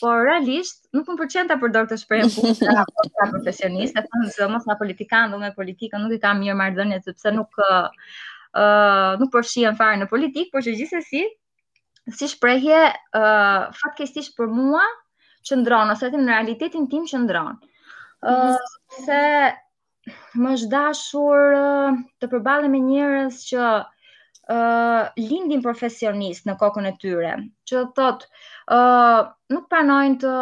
Por 0.03 0.27
realisht 0.27 0.83
nuk 0.93 1.07
më 1.09 1.21
pëlqen 1.23 1.49
ta 1.53 1.61
përdor 1.63 1.87
këtë 1.87 2.03
shprehje 2.03 2.29
punë 2.35 2.57
apo 2.83 2.93
profesionist, 2.99 3.31
profesionistë, 3.33 4.05
thon 4.11 4.27
se 4.35 4.51
mos 4.57 4.67
na 4.67 4.75
politikan, 4.83 5.31
dhe 5.39 5.55
politika 5.63 6.03
nuk 6.03 6.19
i 6.19 6.21
kam 6.27 6.43
mirë 6.43 6.59
marrëdhënie 6.65 6.99
sepse 7.07 7.31
nuk 7.39 7.63
uh, 7.71 7.89
nuk 9.23 9.31
përshien 9.39 9.79
fare 9.79 10.03
në 10.03 10.11
politikë, 10.11 10.51
por 10.51 10.67
që 10.67 10.77
gjithsesi 10.83 11.29
si 12.15 12.29
shprehje 12.31 12.77
ë 12.77 12.93
uh, 13.17 13.75
fatkeqësisht 13.75 14.37
për 14.39 14.51
mua 14.55 14.85
qëndron 15.47 15.91
ose 15.95 16.11
them 16.13 16.23
në 16.27 16.33
realitetin 16.35 16.87
tim 16.93 17.07
qëndron. 17.11 17.57
ë 18.23 18.37
uh, 18.53 18.79
se 18.95 19.21
më 20.39 20.53
është 20.57 20.71
dashur 20.71 21.59
uh, 21.59 21.99
të 22.23 22.29
përballem 22.35 22.75
me 22.77 22.83
njerëz 22.85 23.41
që 23.51 23.65
ë 23.67 24.55
uh, 24.55 25.09
lindin 25.19 25.63
profesionist 25.65 26.47
në 26.47 26.55
kokën 26.61 26.87
e 26.87 26.95
tyre. 27.03 27.33
Që 27.67 27.83
thotë 27.99 28.27
ë 28.27 28.79
uh, 28.79 29.23
nuk 29.57 29.67
pranojnë 29.73 30.19
të 30.23 30.35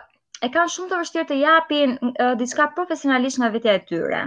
e 0.46 0.50
kanë 0.54 0.74
shumë 0.76 0.92
të 0.92 1.00
vështirë 1.02 1.28
të 1.32 1.38
japin 1.42 1.96
uh, 2.02 2.34
diçka 2.42 2.68
profesionalisht 2.78 3.42
nga 3.42 3.50
vetja 3.56 3.76
e 3.80 3.84
tyre. 3.92 4.24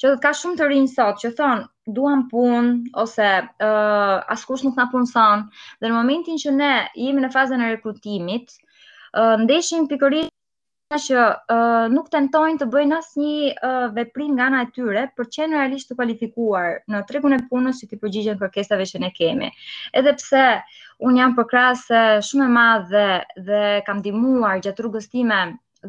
Që 0.00 0.08
do 0.10 0.14
të 0.18 0.22
ka 0.24 0.32
shumë 0.38 0.56
të 0.58 0.68
rinj 0.72 0.86
sot 0.94 1.20
që 1.22 1.30
thon 1.38 1.62
duam 1.98 2.24
punë 2.32 2.72
ose 3.04 3.26
ë 3.28 3.68
uh, 3.68 4.16
askush 4.36 4.64
nuk 4.66 4.80
na 4.80 4.88
punson 4.94 5.44
dhe 5.80 5.90
në 5.90 5.94
momentin 5.96 6.40
që 6.42 6.54
ne 6.58 6.72
jemi 7.02 7.22
në 7.22 7.30
fazën 7.36 7.62
e 7.62 7.68
rekrutimit, 7.76 8.56
uh, 8.56 9.36
ndeshim 9.44 9.86
pikërisht 9.92 10.34
që 10.96 11.20
uh, 11.22 11.88
nuk 11.92 12.06
tentojnë 12.08 12.58
të 12.60 12.66
bëjnë 12.72 12.96
asnjë 12.98 13.48
uh, 13.56 13.88
veprim 13.92 14.32
nga 14.38 14.46
ana 14.48 14.62
e 14.64 14.68
tyre 14.72 15.02
për 15.18 15.26
qenë 15.36 15.58
realisht 15.60 15.88
të 15.90 15.96
kualifikuar 15.98 16.70
në 16.94 17.02
tregun 17.10 17.34
e 17.36 17.42
punës 17.50 17.80
si 17.82 17.86
të 17.90 17.98
përgjigjen 18.00 18.38
kërkesave 18.40 18.86
që 18.88 18.98
ne 19.04 19.10
kemi. 19.18 19.50
Edhe 20.00 20.14
pse 20.16 20.46
un 21.10 21.16
jam 21.20 21.34
përkrahse 21.36 22.00
shumë 22.30 22.44
e 22.44 22.48
madhe 22.48 22.88
dhe, 22.88 23.42
dhe 23.50 23.60
kam 23.90 24.00
ndihmuar 24.00 24.62
gjatë 24.64 24.84
rrugës 24.86 25.10
time 25.12 25.42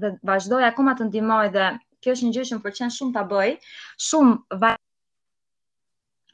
dhe 0.03 0.11
vazhdoj 0.31 0.63
akoma 0.71 0.97
të 0.99 1.07
ndihmoj 1.13 1.45
dhe 1.55 1.69
kjo 2.03 2.17
është 2.17 2.25
një 2.27 2.35
gjë 2.39 2.43
që 2.49 2.53
qenë 2.53 2.65
pëlqen 2.67 2.93
shumë 2.97 3.15
ta 3.19 3.23
bëj, 3.31 3.55
shumë 4.09 4.59
va 4.65 4.73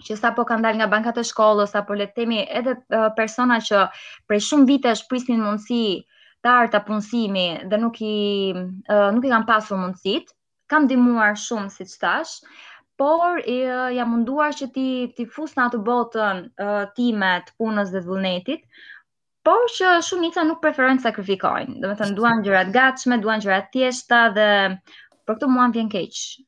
që 0.09 0.17
sa 0.21 0.33
po 0.37 0.43
kanë 0.49 0.65
dalë 0.67 0.79
nga 0.81 0.89
bankat 0.91 1.21
e 1.21 1.23
shkollës, 1.29 1.71
apo 1.79 1.95
le 2.01 2.09
të 2.09 2.17
themi 2.23 2.41
edhe 2.61 2.75
uh, 2.79 3.07
persona 3.21 3.61
që 3.69 3.85
prej 4.27 4.41
shumë 4.49 4.69
vite 4.73 4.91
është 4.97 5.09
prisnin 5.13 5.41
mundësi 5.45 5.83
të 6.45 6.51
arta 6.53 6.79
punësimi 6.87 7.45
dhe 7.69 7.77
nuk 7.81 7.97
i 8.05 8.53
uh, 8.53 9.09
nuk 9.15 9.25
i 9.25 9.31
kam 9.33 9.47
pasur 9.49 9.79
mundësit, 9.81 10.29
kam 10.69 10.85
dimuar 10.89 11.33
shumë 11.41 11.71
si 11.73 11.87
që 11.89 11.95
tash, 12.03 12.35
por 13.01 13.41
i, 13.49 13.55
uh, 13.65 13.87
jam 13.97 14.11
munduar 14.13 14.53
që 14.55 14.67
ti, 14.75 14.85
ti 15.17 15.25
fus 15.35 15.55
në 15.57 15.63
atë 15.65 15.79
botën 15.87 16.43
uh, 16.65 16.83
timet 16.99 17.49
punës 17.61 17.89
dhe 17.95 18.03
zvullnetit, 18.05 18.61
por 19.45 19.65
që 19.73 19.95
shumë 20.05 20.27
njësa 20.27 20.45
nuk 20.51 20.61
preferojnë 20.61 21.01
të 21.01 21.07
sakrifikojnë, 21.09 21.79
dhe 21.81 21.89
me 21.89 21.97
të 21.99 22.11
nduan 22.13 22.45
gjërat 22.45 22.69
gatshme, 22.77 23.17
duan 23.25 23.41
gjërat 23.43 23.71
tjeshta 23.73 24.23
dhe 24.37 24.49
për 25.25 25.33
këtu 25.39 25.49
muan 25.49 25.73
vjen 25.73 25.89
keqë. 25.89 26.43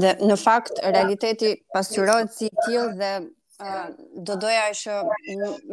Dhe 0.00 0.14
në 0.24 0.38
fakt, 0.40 0.72
realiteti 0.86 1.58
pasurojt 1.74 2.32
si 2.32 2.48
tjil 2.64 2.94
dhe 3.00 3.12
do 4.26 4.34
doja 4.40 4.64
që 4.74 4.94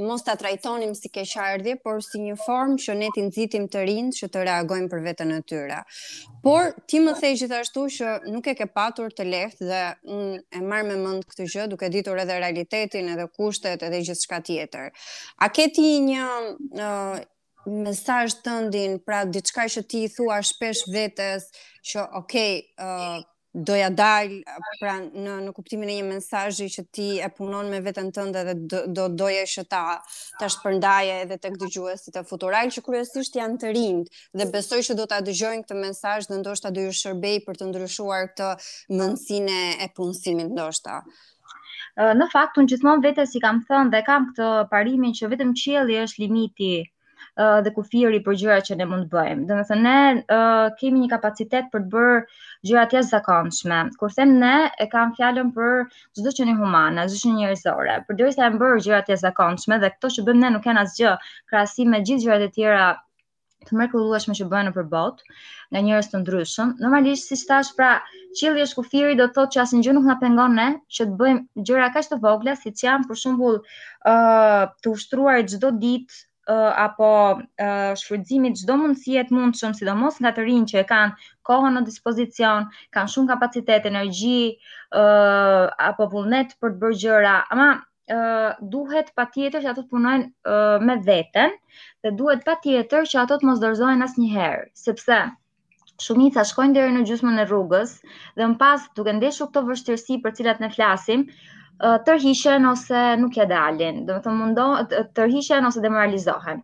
mos 0.04 0.24
ta 0.28 0.36
trajtonim 0.38 0.92
si 0.98 1.10
keqardhje, 1.14 1.78
por 1.84 2.02
si 2.04 2.22
një 2.22 2.36
formë 2.42 2.78
që 2.84 2.96
ne 3.00 3.08
t'i 3.16 3.24
nxitim 3.28 3.68
të 3.72 3.84
rinj 3.88 4.12
që 4.20 4.30
të 4.34 4.44
reagojnë 4.50 4.92
për 4.92 5.02
veten 5.06 5.32
e 5.36 5.40
tyre. 5.48 5.80
Por 6.44 6.74
ti 6.90 7.00
më 7.04 7.16
the 7.20 7.32
gjithashtu 7.40 7.86
që 7.98 8.14
nuk 8.34 8.48
e 8.52 8.56
ke 8.62 8.68
patur 8.68 9.12
të 9.16 9.24
lehtë 9.30 9.70
dhe 9.70 9.84
un 10.12 10.38
e 10.38 10.60
marr 10.62 10.86
me 10.90 10.98
mend 11.02 11.26
këtë 11.30 11.48
gjë 11.54 11.68
duke 11.74 11.90
ditur 11.94 12.20
edhe 12.24 12.36
realitetin, 12.42 13.10
edhe 13.14 13.28
kushtet, 13.40 13.82
edhe 13.84 14.04
gjithçka 14.06 14.40
tjetër. 14.48 14.92
A 15.40 15.50
ke 15.50 15.70
ti 15.76 15.90
një 16.08 16.28
uh, 16.76 17.18
mesazh 17.66 18.42
tëndin, 18.46 19.00
pra 19.04 19.24
diçka 19.26 19.66
që 19.70 19.84
ti 19.88 20.06
i 20.08 20.12
thua 20.14 20.42
shpesh 20.44 20.84
vetes, 20.94 21.48
që 21.90 22.06
okay, 22.22 22.64
uh, 22.80 23.22
doja 23.54 23.90
dal 23.90 24.30
pra 24.80 24.94
në 25.02 25.34
në 25.46 25.52
kuptimin 25.56 25.90
e 25.90 25.94
një 26.00 26.04
mesazhi 26.08 26.68
që 26.70 26.84
ti 26.94 27.06
e 27.24 27.30
punon 27.34 27.70
me 27.74 27.80
veten 27.82 28.12
tënde 28.14 28.44
dhe 28.46 28.54
do, 28.72 28.82
do 28.88 29.08
doja 29.10 29.44
që 29.50 29.64
ta 29.66 30.02
ta 30.40 30.48
shpërndaje 30.54 31.16
edhe 31.26 31.38
tek 31.42 31.58
dëgjuesit 31.58 32.16
e 32.20 32.24
futural 32.30 32.70
që 32.76 32.84
kryesisht 32.86 33.36
janë 33.40 33.58
të 33.64 33.72
rinj 33.74 34.04
dhe 34.38 34.46
besoj 34.54 34.82
që 34.90 34.94
do 35.00 35.06
ta 35.10 35.22
dëgjojnë 35.26 35.66
këtë 35.66 35.80
mesazh 35.82 36.30
dhe 36.30 36.38
ndoshta 36.44 36.70
do 36.78 36.86
ju 36.86 36.94
shërbej 37.00 37.42
për 37.48 37.58
të 37.64 37.72
ndryshuar 37.72 38.30
këtë 38.34 38.52
mendsinë 39.02 39.60
e 39.82 39.90
punësimit 39.98 40.52
ndoshta. 40.54 41.02
Në 42.22 42.30
fakt, 42.32 42.58
unë 42.62 42.70
gjithmonë 42.72 43.04
vete 43.10 43.26
si 43.28 43.42
kam 43.44 43.64
thënë 43.68 43.92
dhe 43.96 44.04
kam 44.08 44.30
këtë 44.30 44.52
parimin 44.72 45.16
që 45.18 45.34
vetëm 45.34 45.58
qielli 45.64 45.98
është 46.06 46.22
limiti 46.28 46.76
Eh, 47.40 47.60
dhe 47.66 47.72
kufiri 47.76 48.18
për 48.24 48.36
gjërat 48.40 48.66
që 48.70 48.76
ne 48.80 48.86
mund 48.94 49.04
të 49.08 49.12
bëjmë. 49.16 49.44
Do 49.50 49.58
të 49.60 49.64
thënë 49.70 49.84
ne 49.86 50.00
uh, 50.36 50.64
kemi 50.82 51.04
një 51.06 51.10
kapacitet 51.14 51.70
për 51.76 51.84
të 51.86 51.88
bërë 51.94 52.18
gjëra 52.72 52.82
të 52.94 53.04
zakonshme, 53.10 53.78
Kur 54.02 54.12
them 54.18 54.34
ne, 54.42 54.50
e 54.76 54.88
kam 54.96 55.14
fjalën 55.20 55.54
për 55.60 55.78
çdo 56.18 56.26
që 56.40 56.44
është 56.44 56.56
humana, 56.60 57.06
çdo 57.08 57.22
që 57.22 57.22
është 57.22 57.34
njerëzore. 57.38 57.96
Përderisa 58.12 58.46
e 58.50 58.52
bëjmë 58.58 58.82
gjëra 58.88 59.00
të 59.10 59.18
zakonshme 59.24 59.78
dhe 59.86 59.92
këto 59.96 60.12
që 60.18 60.26
bëjmë 60.28 60.44
ne 60.44 60.52
nuk 60.58 60.66
kanë 60.68 60.84
asgjë 60.84 61.14
krahasim 61.54 61.96
me 61.96 62.02
gjithë 62.10 62.24
gjërat 62.28 62.46
e 62.50 62.54
tjera 62.60 62.86
të 63.70 63.76
mrekullueshme 63.80 64.38
që 64.42 64.50
bëhen 64.56 64.74
për 64.80 64.86
botë 64.92 65.40
nga 65.72 65.88
njerëz 65.88 66.12
të 66.16 66.22
ndryshëm. 66.26 66.76
Normalisht 66.84 67.32
si 67.32 67.40
thash, 67.54 67.72
pra 67.80 67.94
qielli 68.42 68.68
është 68.68 68.82
kufiri 68.84 69.18
do 69.22 69.30
të 69.32 69.38
thotë 69.40 69.54
që 69.56 69.60
asnjë 69.64 69.86
gjë 69.88 69.96
nuk 70.00 70.08
na 70.12 70.20
pengon 70.26 70.60
ne 70.60 70.68
që 70.98 71.08
të 71.12 71.16
bëjmë 71.24 71.68
gjëra 71.72 71.88
kaq 71.96 72.10
të 72.12 72.22
vogla 72.28 72.60
siç 72.66 72.88
janë 72.90 73.08
për 73.14 73.20
shembull 73.24 73.60
ë 73.60 73.60
uh, 73.60 73.70
eh, 74.12 74.64
të 74.84 74.96
ushtruar 75.00 75.42
çdo 75.56 75.72
ditë 75.86 76.24
apo 76.52 77.40
shfrytëzimit 78.02 78.56
çdo 78.64 78.76
mundësie 78.82 79.24
të 79.30 79.36
mundshëm, 79.38 79.74
sidomos 79.80 80.16
nga 80.24 80.32
të 80.38 80.44
rinj 80.48 80.72
që 80.72 80.80
e 80.82 80.86
kanë 80.92 81.28
kohën 81.50 81.76
në 81.78 81.84
dispozicion, 81.90 82.66
kanë 82.98 83.12
shumë 83.16 83.32
kapacitet 83.34 83.86
energji, 83.90 84.40
apo 85.90 86.08
vullnet 86.16 86.56
për 86.62 86.74
të 86.76 86.80
bërë 86.86 87.00
gjëra, 87.04 87.36
ama 87.58 87.68
ë 88.10 88.70
duhet 88.78 89.12
patjetër 89.22 89.62
që 89.68 89.72
ato 89.74 89.86
të 89.86 89.94
punojnë 89.96 90.60
me 90.90 90.98
veten 91.12 91.54
dhe 92.02 92.16
duhet 92.24 92.42
patjetër 92.52 93.06
që 93.14 93.22
ato 93.26 93.38
të 93.40 93.50
mos 93.52 93.62
dorëzohen 93.66 94.08
asnjëherë, 94.10 94.70
sepse 94.88 95.20
Shumica 96.00 96.46
shkojnë 96.48 96.76
deri 96.78 96.94
në 96.96 97.02
gjysmën 97.08 97.40
e 97.44 97.46
rrugës 97.48 97.90
dhe 98.40 98.46
më 98.48 98.58
pas 98.60 98.84
duke 99.00 99.14
ndeshur 99.16 99.50
këto 99.52 99.64
vështirësi 99.70 100.18
për 100.26 100.34
të 100.34 100.38
cilat 100.40 100.62
ne 100.64 100.70
flasim, 100.76 101.26
tërhiqen 102.08 102.68
ose 102.72 103.02
nuk 103.24 103.36
ja 103.40 103.48
dalin. 103.50 104.00
Do 104.08 104.16
të 104.16 104.24
thonë 104.28 104.40
mundo 104.42 104.68
tërhiqen 105.20 105.68
ose 105.72 105.84
demoralizohen. 105.86 106.62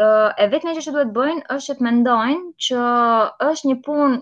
Ë 0.00 0.08
e 0.40 0.48
vetmja 0.54 0.74
gjë 0.78 0.86
që 0.88 0.94
duhet 0.96 1.12
bëjnë 1.18 1.44
është 1.56 1.76
të 1.80 1.86
mendojnë 1.88 2.52
që 2.68 2.86
është 3.50 3.70
një 3.72 3.76
punë 3.88 4.18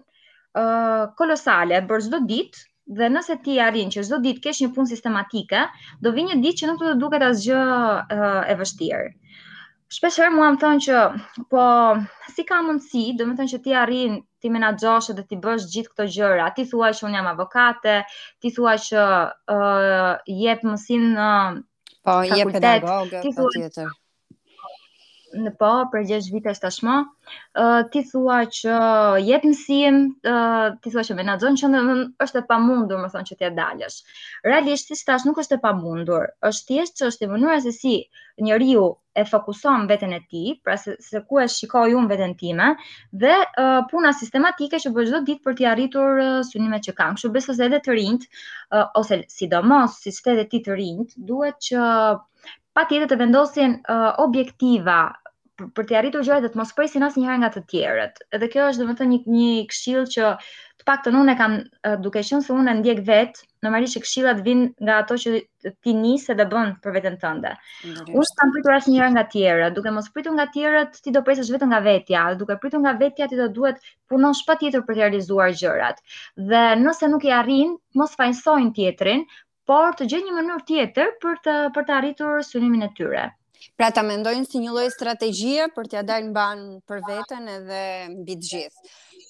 ë 0.58 1.12
kolosale 1.20 1.80
për 1.92 2.04
çdo 2.08 2.22
ditë 2.32 2.64
dhe 2.98 3.10
nëse 3.12 3.36
ti 3.46 3.60
arrin 3.62 3.90
që 3.94 4.04
çdo 4.08 4.18
ditë 4.24 4.44
kesh 4.48 4.64
një 4.64 4.74
punë 4.74 4.90
sistematike, 4.94 5.62
do 6.02 6.10
vi 6.18 6.26
një 6.26 6.40
ditë 6.42 6.60
që 6.62 6.72
nuk 6.72 6.82
do 6.82 6.90
të 6.90 7.00
duket 7.04 7.26
asgjë 7.28 7.62
e 8.50 8.58
vështirë. 8.62 9.08
Shpeshherë 9.96 10.34
mua 10.34 10.48
më 10.50 10.58
thonë 10.64 10.80
që 10.84 11.00
po 11.52 11.64
si 12.34 12.42
ka 12.46 12.56
mundësi, 12.66 13.10
domethënë 13.20 13.52
që 13.54 13.58
ti 13.66 13.74
arrin 13.82 14.16
ti 14.46 14.54
menaxhosh 14.54 15.10
edhe 15.12 15.24
ti 15.26 15.36
bësh 15.42 15.66
gjithë 15.74 15.90
këto 15.92 16.04
gjëra. 16.14 16.46
Ti 16.54 16.64
thua 16.70 16.90
që 16.94 17.06
un 17.08 17.16
jam 17.18 17.28
avokate, 17.32 17.96
ti 18.42 18.52
thua 18.54 18.76
që 18.86 19.02
ë 19.50 19.58
uh, 19.58 20.10
jep 20.40 20.62
mësim 20.70 21.06
në 21.16 21.28
po 22.06 22.18
jep 22.30 22.52
pedagog 22.54 23.16
ti 23.24 23.32
thua 23.34 23.50
tjetër. 23.56 23.94
Në 25.36 25.50
po 25.60 25.70
për 25.92 26.04
6 26.08 26.28
vite 26.36 26.52
tashmë, 26.62 26.94
uh, 27.04 27.80
ti 27.92 28.04
thua 28.12 28.36
që 28.58 28.76
jep 29.26 29.48
mësim, 29.50 29.96
uh, 30.32 30.68
ti 30.84 30.92
thua 30.94 31.02
që 31.08 31.16
menaxhon 31.18 31.58
që 31.62 31.72
në, 31.74 31.82
është 32.26 32.44
e 32.44 32.44
pamundur, 32.52 33.02
më 33.02 33.10
thonë 33.16 33.30
që 33.32 33.38
ti 33.42 33.48
e 33.48 33.50
dalësh. 33.58 33.98
Realisht 34.46 34.92
ti 34.92 35.00
tash 35.10 35.26
nuk 35.26 35.42
është 35.42 35.58
e 35.58 35.64
pamundur, 35.66 36.30
është 36.52 36.70
thjesht 36.70 37.04
është 37.10 37.26
e 37.28 37.32
mënyrës 37.34 37.66
se 37.68 37.74
si 37.80 37.96
njeriu 38.48 38.86
e 39.18 39.24
fokuson 39.32 39.84
veten 39.90 40.10
e 40.10 40.20
tij, 40.30 40.48
pra 40.62 40.76
se, 40.82 40.90
se 41.08 41.18
ku 41.28 41.34
e 41.40 41.46
shikoj 41.56 41.90
un 42.00 42.06
veten 42.12 42.34
time 42.42 42.68
dhe 43.22 43.34
uh, 43.62 43.80
puna 43.90 44.12
sistematike 44.20 44.76
që 44.82 44.92
bëj 44.94 45.06
çdo 45.10 45.20
ditë 45.28 45.44
për 45.46 45.56
të 45.60 45.68
arritur 45.72 46.20
uh, 46.24 46.34
synimet 46.50 46.84
që 46.88 46.96
kam. 47.00 47.16
Kështu 47.16 47.32
beso 47.36 47.56
se 47.56 47.64
edhe 47.68 47.80
të 47.86 47.96
rinjt 47.98 48.28
uh, 48.28 48.84
ose 49.00 49.20
sidomos 49.38 49.96
si 50.04 50.12
shtetet 50.18 50.52
ti 50.52 50.62
të 50.66 50.78
rinjt 50.82 51.16
duhet 51.32 51.60
që 51.70 51.88
patjetër 52.76 53.10
të 53.14 53.20
vendosin 53.24 53.78
uh, 53.96 54.12
objektiva 54.28 55.00
për, 55.60 55.66
për 55.76 55.86
të 55.90 55.94
arritur 55.98 56.24
gjërat 56.26 56.44
do 56.44 56.48
të 56.54 56.58
mos 56.60 56.70
presin 56.78 57.04
asnjëherë 57.06 57.40
nga 57.42 57.48
të 57.54 57.60
tjerët. 57.72 58.18
Edhe 58.38 58.48
kjo 58.54 58.64
është 58.70 58.82
domethënë 58.82 59.12
një 59.12 59.18
një 59.34 59.62
këshill 59.70 60.02
që 60.14 60.26
të 60.80 60.86
paktën 60.88 61.16
unë 61.20 61.34
kam 61.38 61.54
duke 62.06 62.22
qenë 62.32 62.40
se 62.46 62.52
unë 62.56 62.74
ndjek 62.80 63.00
vet, 63.06 63.38
normalisht 63.66 63.98
këshillat 64.04 64.42
vijnë 64.48 64.66
nga 64.88 64.98
ato 65.04 65.16
që 65.22 65.32
ti 65.86 65.94
nisë 66.00 66.36
dhe 66.40 66.46
bën 66.50 66.74
për 66.84 66.94
veten 66.98 67.16
tënde. 67.22 67.54
Unë 67.94 68.26
s'kam 68.32 68.52
pritur 68.56 68.76
asnjëherë 68.76 69.14
nga 69.16 69.24
të 69.30 69.38
tjerët, 69.38 69.76
duke 69.78 69.94
mos 69.96 70.10
pritur 70.18 70.36
nga 70.36 70.46
të 70.50 70.56
tjerët, 70.58 71.00
ti 71.06 71.14
do 71.16 71.24
presësh 71.30 71.50
vetëm 71.56 71.72
nga 71.72 71.80
vetja, 71.88 72.26
dhe 72.34 72.38
duke 72.44 72.58
pritur 72.66 72.84
nga 72.84 72.92
vetja 73.04 73.30
ti 73.32 73.40
do 73.40 73.48
duhet 73.60 73.80
punosh 74.12 74.44
patjetër 74.52 74.84
për 74.84 74.94
të 74.94 75.02
realizuar 75.02 75.56
gjërat. 75.62 76.04
Dhe 76.52 76.62
nëse 76.84 77.10
nuk 77.14 77.24
i 77.30 77.34
arrin, 77.40 77.74
mos 78.02 78.14
fajsojnë 78.20 78.76
tjetrin 78.80 79.24
por 79.72 79.96
të 80.02 80.06
gjejë 80.12 80.28
një 80.28 80.36
mënyrë 80.40 80.64
tjetër 80.72 81.14
për 81.24 81.42
të 81.48 81.58
për 81.78 81.88
të 81.90 81.98
arritur 82.00 82.44
synimin 82.52 82.86
e 82.86 82.92
tyre 83.00 83.30
Pra 83.76 83.90
ta 83.94 84.02
mendojnë 84.06 84.48
si 84.48 84.60
një 84.64 84.72
lloj 84.74 84.86
strategjie 84.94 85.66
për 85.76 85.88
t'ia 85.92 86.02
dalë 86.08 86.30
mban 86.32 86.62
për 86.90 87.02
veten 87.08 87.48
edhe 87.52 87.82
mbi 88.16 88.36
të 88.38 88.52
gjithë. 88.52 88.86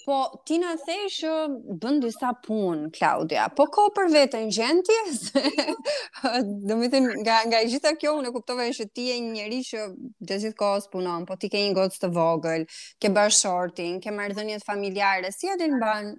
Po 0.06 0.16
ti 0.46 0.60
na 0.62 0.74
the 0.86 0.96
që 1.10 1.30
uh, 1.32 1.54
bën 1.82 1.96
disa 2.02 2.28
punë 2.44 2.92
Claudia, 2.94 3.48
po 3.58 3.64
ko 3.74 3.88
për 3.96 4.10
veten 4.12 4.52
gjenti? 4.54 4.94
Do 6.68 6.76
të 6.78 6.90
them 6.92 7.08
nga 7.26 7.40
nga 7.48 7.62
gjitha 7.66 7.94
kjo 7.98 8.14
unë 8.20 8.30
kuptova 8.36 8.68
që 8.70 8.86
ti 8.94 9.08
je 9.10 9.16
një 9.24 9.32
njerëz 9.40 9.72
që 9.72 9.86
të 10.30 10.38
gjithë 10.44 10.58
kohës 10.62 10.86
punon, 10.94 11.26
po 11.26 11.34
ti 11.42 11.50
ke 11.50 11.58
një 11.64 11.74
gocë 11.80 12.02
të 12.04 12.12
vogël, 12.20 12.68
ke 13.02 13.10
bashortin, 13.18 13.98
ke 14.02 14.14
marrëdhëniet 14.20 14.62
familjare, 14.68 15.34
si 15.34 15.50
ja 15.50 15.58
del 15.58 15.74
mban? 15.74 16.14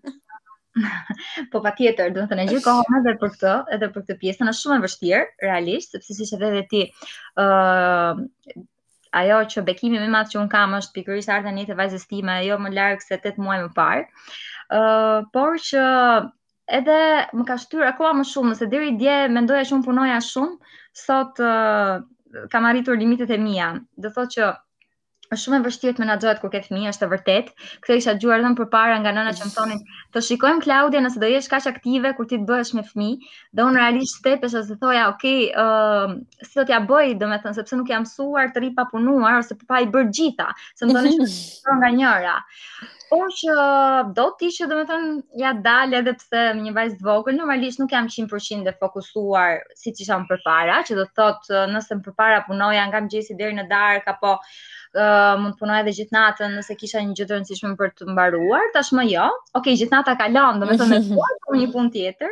po 1.52 1.60
pa 1.66 1.72
tjetër, 1.78 2.12
dhe 2.14 2.24
më 2.24 2.30
të 2.32 2.38
në 2.40 2.46
gjithë 2.52 2.64
kohë 2.66 2.98
edhe 3.00 3.14
për 3.22 3.32
këtë, 3.36 3.54
edhe 3.76 3.90
për 3.94 4.04
këtë 4.06 4.18
pjesë, 4.24 4.48
në 4.50 4.54
shumë 4.62 4.78
e 4.80 4.84
vështirë, 4.86 5.22
realisht, 5.46 5.94
sepse 5.96 6.16
si 6.18 6.28
që 6.30 6.40
dhe 6.42 6.50
dhe 6.56 6.64
ti, 6.74 6.82
uh, 7.46 8.22
ajo 9.22 9.40
që 9.54 9.64
bekimi 9.70 10.02
më 10.02 10.10
madh 10.16 10.34
që 10.34 10.42
un 10.44 10.50
kam 10.54 10.76
është 10.80 10.96
pikërisht 11.00 11.32
ardha 11.38 11.54
një 11.58 11.66
të 11.70 11.78
vajzës 11.80 12.08
time, 12.12 12.36
ajo 12.42 12.60
më 12.66 12.74
larg 12.76 13.06
se 13.06 13.18
8 13.20 13.40
muaj 13.48 13.60
më 13.66 13.72
parë. 13.80 14.04
uh, 14.76 15.18
por 15.38 15.58
që 15.70 15.86
edhe 16.80 17.00
më 17.40 17.48
ka 17.50 17.60
shtyr 17.64 17.88
akoma 17.94 18.14
më 18.22 18.28
shumë, 18.34 18.54
nëse 18.54 18.70
deri 18.76 18.94
dje 19.02 19.18
mendoja 19.38 19.66
që 19.70 19.76
un 19.80 19.86
punoja 19.90 20.20
shumë, 20.22 20.72
sot 21.08 21.40
uh, 21.40 21.98
kam 22.54 22.66
arritur 22.74 23.00
limitet 23.00 23.32
e 23.32 23.38
mia. 23.50 23.72
Do 23.96 24.12
thotë 24.18 24.34
që 24.38 24.50
është 25.36 25.40
shumë 25.44 25.58
e 25.58 25.64
vështirë 25.66 25.96
të 25.98 26.02
menaxhohet 26.04 26.38
kur 26.42 26.52
ke 26.54 26.60
fëmijë, 26.66 26.92
është 26.94 27.06
e 27.08 27.12
vërtet. 27.14 27.48
Kthe 27.86 27.98
isha 28.02 28.14
dëgjuar 28.18 28.44
edhe 28.44 28.52
përpara 28.60 29.00
nga 29.04 29.12
nëna 29.18 29.34
që 29.40 29.44
më 29.48 29.52
thonin, 29.56 29.80
"Të 30.16 30.20
shikojmë 30.28 30.64
Claudia 30.68 31.02
nëse 31.06 31.20
do 31.24 31.28
jesh 31.32 31.50
kaq 31.54 31.68
aktive 31.72 32.12
kur 32.20 32.28
ti 32.30 32.38
të 32.44 32.48
bëhesh 32.52 32.72
me 32.78 32.84
fëmijë." 32.92 33.18
Dhe 33.54 33.62
unë 33.66 33.82
realisht 33.84 34.20
stepesha 34.22 34.64
se 34.70 34.76
thoja, 34.86 35.04
"Ok, 35.12 35.26
ë, 35.52 35.64
uh, 35.66 36.16
si 36.48 36.54
do 36.56 36.64
t'ja 36.72 36.80
bëj, 36.94 37.12
domethënë, 37.26 37.56
sepse 37.60 37.74
nuk 37.82 37.88
jam 37.94 38.04
mësuar 38.08 38.54
të 38.56 38.62
ripa 38.68 38.76
pa 38.78 38.90
punuar 38.96 39.40
ose 39.42 39.54
pa 39.68 39.78
i 39.80 39.86
bërë 39.98 40.12
gjitha, 40.20 40.52
se 40.76 40.86
më 40.86 40.94
thonin 41.00 41.28
që 41.28 41.80
nga 41.84 41.94
njëra." 42.00 42.36
Po 43.08 43.18
që 43.40 43.54
uh, 43.56 44.10
do 44.16 44.24
të 44.40 44.48
ishte 44.52 44.68
thënë 44.88 45.12
ja 45.40 45.54
dal 45.66 45.94
edhe 45.96 46.14
pse 46.20 46.40
me 46.58 46.64
një 46.66 46.74
vajzë 46.78 46.98
të 47.02 47.06
vogël, 47.10 47.38
normalisht 47.38 47.80
nuk 47.80 47.94
jam 47.96 48.10
100% 48.16 48.68
e 48.68 48.74
fokusuar 48.82 49.62
siç 49.84 50.02
isha 50.06 50.18
më 50.24 50.28
përpara, 50.32 50.80
që 50.90 50.98
do 50.98 51.06
thotë 51.20 51.54
uh, 51.54 51.62
nëse 51.76 51.98
më 52.00 52.04
përpara 52.10 52.42
punoja 52.50 52.84
nga 52.90 53.02
mëngjesi 53.06 53.38
deri 53.44 53.58
në 53.62 53.68
darkë 53.74 54.16
apo 54.18 54.38
Uh, 54.98 55.36
mund 55.44 55.54
të 55.54 55.60
punoj 55.60 55.76
edhe 55.82 55.92
gjithë 55.96 56.14
natën 56.16 56.54
nëse 56.58 56.74
kisha 56.82 57.02
një 57.04 57.14
gjë 57.20 57.26
rëndësishme 57.30 57.74
për 57.82 57.90
të 58.00 58.06
mbaruar, 58.14 58.70
tashmë 58.78 59.04
jo. 59.10 59.26
Okej, 59.60 59.76
gjithnatë 59.82 60.14
gjithë 60.14 60.22
kalon, 60.22 60.62
ka 60.64 60.70
me 60.70 60.78
domethënë 60.80 60.96
me 60.96 61.00
kuaj 61.18 61.34
për 61.46 61.58
një 61.60 61.68
punë 61.74 61.92
tjetër. 61.98 62.32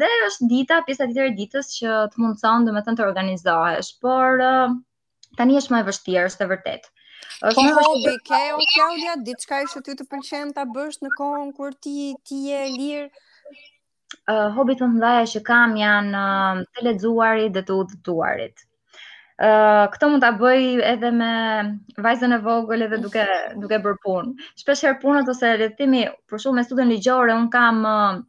Dhe 0.00 0.08
është 0.30 0.48
dita, 0.54 0.78
pjesa 0.88 1.06
tjetër 1.12 1.28
e 1.28 1.34
ditës 1.42 1.68
që 1.76 2.00
të 2.14 2.24
mundson 2.24 2.66
domethënë 2.70 2.98
të 3.02 3.06
organizohesh, 3.06 3.92
por 4.06 4.42
uh, 4.46 4.74
tani 5.42 5.60
është 5.60 5.76
më 5.76 5.82
e 5.84 5.86
vështirë, 5.92 6.24
është 6.32 6.48
e 6.48 6.52
vërtetë. 6.54 6.92
Është 7.42 7.54
po, 7.54 7.64
një 7.66 7.74
hobi 7.86 8.12
ke 8.28 8.38
o 8.54 8.60
Claudia, 8.74 9.12
diçka 9.28 9.58
që 9.72 9.82
ty 9.88 9.94
të 9.98 10.06
pëlqen 10.12 10.48
ta 10.56 10.64
bësh 10.76 10.96
në 11.04 11.10
kohën 11.18 11.50
kur 11.58 11.74
ti 11.86 11.92
ti 12.30 12.38
je 12.48 12.62
lirë? 12.78 13.28
Uh, 14.30 14.48
hobit 14.56 14.78
të 14.82 14.88
ndaja 14.94 15.24
që 15.32 15.40
kam 15.48 15.72
janë 15.80 16.18
uh, 16.22 16.60
të 16.78 16.84
ledzuarit 16.86 17.54
dhe 17.56 17.62
të 17.68 17.76
udhëtuarit. 17.82 18.64
Uh, 19.42 19.88
këto 19.94 20.08
mund 20.12 20.22
ta 20.26 20.30
bëj 20.40 20.66
edhe 20.92 21.10
me 21.20 21.30
vajzën 22.06 22.36
e 22.36 22.40
vogël 22.44 22.84
edhe 22.86 22.98
duke 23.06 23.24
duke 23.62 23.78
bërë 23.86 24.02
punë. 24.04 24.50
Shpeshherë 24.62 25.00
punët 25.02 25.30
ose 25.32 25.54
rrethimi 25.56 26.02
për 26.30 26.44
shumë 26.44 26.60
me 26.60 26.66
studen 26.68 26.92
ligjore 26.94 27.34
un 27.34 27.48
kam 27.56 27.80
uh, 27.88 28.20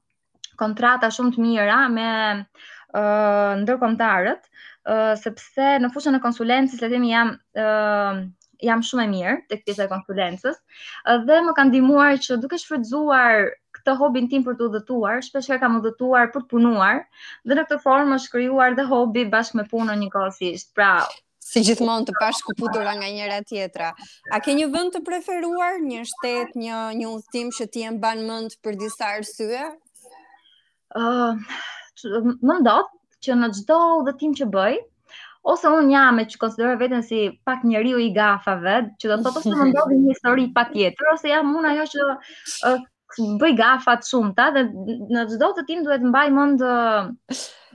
kontrata 0.64 1.12
shumë 1.18 1.36
të 1.38 1.44
mira 1.46 1.82
me 1.98 2.08
uh, 2.32 3.52
ndërkombëtarët, 3.64 4.48
uh, 4.48 5.14
sepse 5.26 5.76
në 5.84 5.92
fushën 5.98 6.18
e 6.18 6.24
konsulencës 6.28 6.82
le 6.88 7.04
jam 7.12 7.36
uh, 7.36 8.24
jam 8.65 8.82
shumë 8.88 9.03
e 9.03 9.10
mirë 9.13 9.34
tek 9.51 9.65
pjesa 9.67 9.86
e 9.88 9.91
konsulencës 9.91 10.58
dhe 11.29 11.39
më 11.48 11.55
kanë 11.58 11.72
ndihmuar 11.74 12.17
që 12.25 12.38
duke 12.46 12.60
shfrytzuar 12.60 13.51
këtë 13.77 13.96
hobin 14.01 14.29
tim 14.32 14.46
për 14.46 14.55
të 14.60 14.65
udhëtuar, 14.70 15.20
shpesh 15.27 15.51
ka 15.53 15.58
kam 15.65 15.77
udhëtuar 15.82 16.32
për 16.36 16.46
të 16.46 16.51
punuar 16.55 17.01
dhe 17.43 17.58
në 17.60 17.65
këtë 17.67 17.79
formë 17.86 18.17
është 18.20 18.34
krijuar 18.36 18.77
dhe 18.79 18.88
hobi 18.91 19.25
bashkë 19.34 19.60
me 19.60 19.65
punën 19.74 20.00
njëkohësisht. 20.03 20.70
Pra, 20.77 20.91
si 21.50 21.63
gjithmonë 21.67 22.08
të 22.12 22.15
bashkëputura 22.22 22.93
nga 23.00 23.10
njëra 23.17 23.41
tjetra. 23.50 23.89
A 24.34 24.39
ke 24.46 24.55
një 24.60 24.70
vend 24.75 24.96
të 24.96 25.03
preferuar, 25.08 25.79
një 25.89 26.05
shtet, 26.12 26.55
një 26.63 26.79
një 27.01 27.10
udhtim 27.17 27.51
që 27.58 27.67
ti 27.74 27.86
e 27.89 27.96
mban 27.98 28.24
mend 28.29 28.55
për 28.63 28.79
disa 28.84 29.10
arsye? 29.17 29.65
Ëh, 30.93 31.29
uh, 31.34 32.25
më 32.46 32.60
ndot 32.63 32.93
që 33.25 33.39
në 33.41 33.51
çdo 33.60 33.82
udhëtim 34.03 34.38
që 34.39 34.51
bëj, 34.53 34.79
ose 35.44 35.72
unë 35.78 35.92
jam 35.92 36.22
e 36.22 36.26
që 36.32 36.40
konsiderë 36.40 36.80
vetën 36.80 37.04
si 37.06 37.18
pak 37.48 37.64
njeriu 37.68 38.00
i 38.00 38.10
gafave, 38.16 38.76
që 39.02 39.10
do 39.12 39.18
të 39.26 39.34
të 39.36 39.42
të 39.46 39.58
mëndodhë 39.60 39.98
një 40.04 40.14
histori 40.16 40.46
pak 40.56 40.72
jetër, 40.80 41.10
ose 41.16 41.32
jam 41.34 41.50
unë 41.60 41.74
ajo 41.74 41.88
që 41.96 42.78
bëj 43.42 43.52
gafat 43.60 44.08
shumë 44.10 44.32
ta, 44.38 44.48
dhe 44.56 44.64
në 44.72 45.28
gjdo 45.34 45.50
të 45.58 45.66
tim 45.68 45.84
duhet 45.86 46.06
mbaj 46.10 46.30
mund 46.38 46.64
uh, 46.68 47.12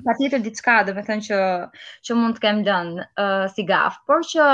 pa 0.06 0.14
tjetër 0.18 0.42
diçka, 0.48 0.78
dhe 0.88 0.96
me 0.96 1.04
thënë 1.06 1.26
që, 1.28 1.42
që 2.08 2.16
mund 2.18 2.38
të 2.40 2.44
kem 2.46 2.64
dënë 2.66 3.06
uh, 3.24 3.46
si 3.54 3.66
gaf, 3.74 4.00
por 4.08 4.26
që 4.34 4.50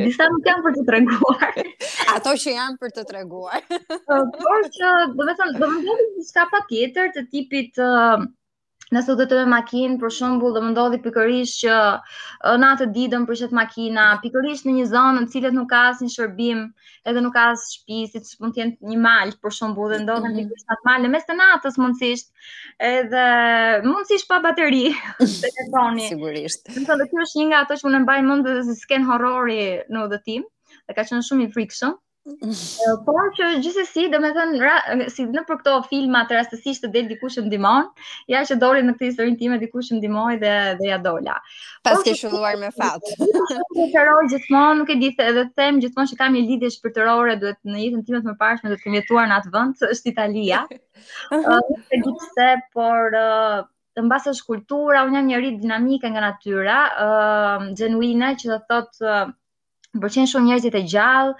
disa 0.00 0.24
nuk 0.32 0.44
janë 0.48 0.64
për 0.66 0.76
të 0.76 0.84
treguar. 0.90 1.58
Ato 2.14 2.32
që 2.44 2.54
janë 2.54 2.78
për 2.84 2.94
të 2.98 3.04
treguar. 3.10 3.60
Por 3.68 4.68
që, 4.78 4.92
do 5.18 5.28
me 5.30 5.34
thëmë, 5.42 5.56
do 5.64 5.70
me 5.74 5.82
dhe 5.90 5.98
një 6.16 6.48
pa 6.54 6.62
një 6.76 7.06
të 7.18 7.26
tipit, 7.36 7.84
Nëse 8.94 9.10
do 9.18 9.24
të 9.26 9.38
të 9.50 9.86
për 10.00 10.10
shumë 10.16 10.36
bu 10.42 10.50
dhe 10.54 10.60
më 10.64 10.68
ndodhi 10.72 10.98
pikërish 11.04 11.54
që 11.62 11.74
na 12.64 12.68
të 12.80 12.86
didëm 12.96 13.24
për 13.30 13.34
qëtë 13.40 13.56
makina, 13.58 14.04
pikërish 14.24 14.60
në 14.68 14.72
një 14.78 14.84
zonë 14.90 15.16
në 15.22 15.28
cilët 15.32 15.54
nuk 15.58 15.72
asë 15.78 16.04
një 16.06 16.12
shërbim 16.14 16.60
edhe 17.12 17.20
nuk 17.24 17.34
asë 17.44 17.66
shpisit, 17.80 18.22
që 18.28 18.38
mund 18.44 18.54
tjenë 18.58 18.90
një 18.92 18.98
malë 19.08 19.38
për 19.42 19.54
shumë 19.58 19.74
bu 19.80 19.88
dhe 19.92 19.98
ndodhi 20.04 20.30
mhm. 20.30 20.36
një 20.38 20.46
për 20.52 20.76
atë 20.76 20.86
malë, 20.90 21.02
në 21.06 21.10
mes 21.16 21.26
të 21.30 21.38
natës 21.42 21.80
mundësisht, 21.82 22.30
edhe 22.92 23.26
mundësisht 23.90 24.30
pa 24.30 24.38
bateri, 24.46 24.84
të 25.18 25.30
të 25.34 25.68
toni. 25.74 26.08
Sigurisht. 26.14 26.72
Në 26.78 26.86
të 26.86 27.00
dhe 27.02 27.10
të 27.12 27.26
një 27.26 27.50
nga 27.50 27.64
ato 27.66 27.80
që 27.82 27.88
mund 27.90 27.98
e 28.00 28.04
mbajnë 28.06 28.30
mund 28.30 28.50
dhe 28.52 28.58
se 28.70 28.78
s'ken 28.84 29.10
horori 29.10 29.60
në 29.90 30.06
udhëtim, 30.06 30.46
dhe 30.86 31.00
ka 31.00 31.02
qënë 31.10 31.26
shumë 31.32 31.48
i 31.48 31.52
frikshëm, 31.58 31.98
Po 33.06 33.12
që 33.36 33.46
gjithsesi, 33.62 34.08
domethënë 34.10 35.04
si 35.14 35.26
në 35.30 35.42
për 35.46 35.58
këto 35.60 35.74
filma 35.90 36.24
të 36.26 36.38
rastësisht 36.40 36.82
të 36.84 36.88
del 36.96 37.06
dikush 37.12 37.36
që 37.38 37.44
ndihmon, 37.46 37.84
ja 38.32 38.40
që 38.48 38.56
doli 38.62 38.82
në 38.82 38.94
këtë 38.96 39.06
historinë 39.10 39.38
time 39.42 39.58
dikush 39.60 39.90
që 39.92 39.98
ndihmoi 40.00 40.34
dhe 40.40 40.54
dhe 40.80 40.88
ja 40.88 40.98
dola. 41.04 41.36
Pas 41.86 42.00
po, 42.00 42.02
ke 42.08 42.16
shfuduar 42.18 42.58
me 42.64 42.72
fat. 42.80 43.06
Ti 43.76 43.86
gjithmonë, 43.94 44.74
nuk 44.80 44.90
e 44.90 44.98
di 45.04 45.12
se 45.14 45.28
edhe 45.30 45.46
të 45.52 45.62
them 45.62 45.78
gjithmonë 45.86 46.12
që 46.14 46.18
kam 46.24 46.34
një 46.38 46.42
lidhje 46.48 46.72
shpirtërore, 46.78 47.38
duhet 47.44 47.60
në 47.62 47.84
jetën 47.84 48.02
time 48.10 48.22
të 48.24 48.32
mëparshme 48.34 48.74
të 48.74 48.80
kem 48.82 48.98
jetuar 48.98 49.30
në 49.30 49.38
atë 49.38 49.54
vend, 49.54 49.86
është 49.94 50.12
Italia. 50.16 50.64
Nuk 51.46 51.72
e 51.78 52.02
di 52.08 52.16
pse, 52.26 52.48
por 52.74 53.14
të 53.20 54.02
mbasë 54.08 54.34
është 54.34 54.48
kultura, 54.50 55.06
unë 55.06 55.20
jam 55.22 55.30
njëri 55.30 55.54
dinamike 55.62 56.10
nga 56.16 56.26
natyra, 56.28 56.82
uh, 57.06 57.70
gjenuina, 57.78 58.34
që 58.42 58.56
dhe 58.56 58.60
thotë, 58.74 59.20
më 59.96 60.02
përqenë 60.02 60.30
shumë 60.30 60.46
njerëzit 60.46 60.74
e 60.78 60.82
gjallë, 60.92 61.32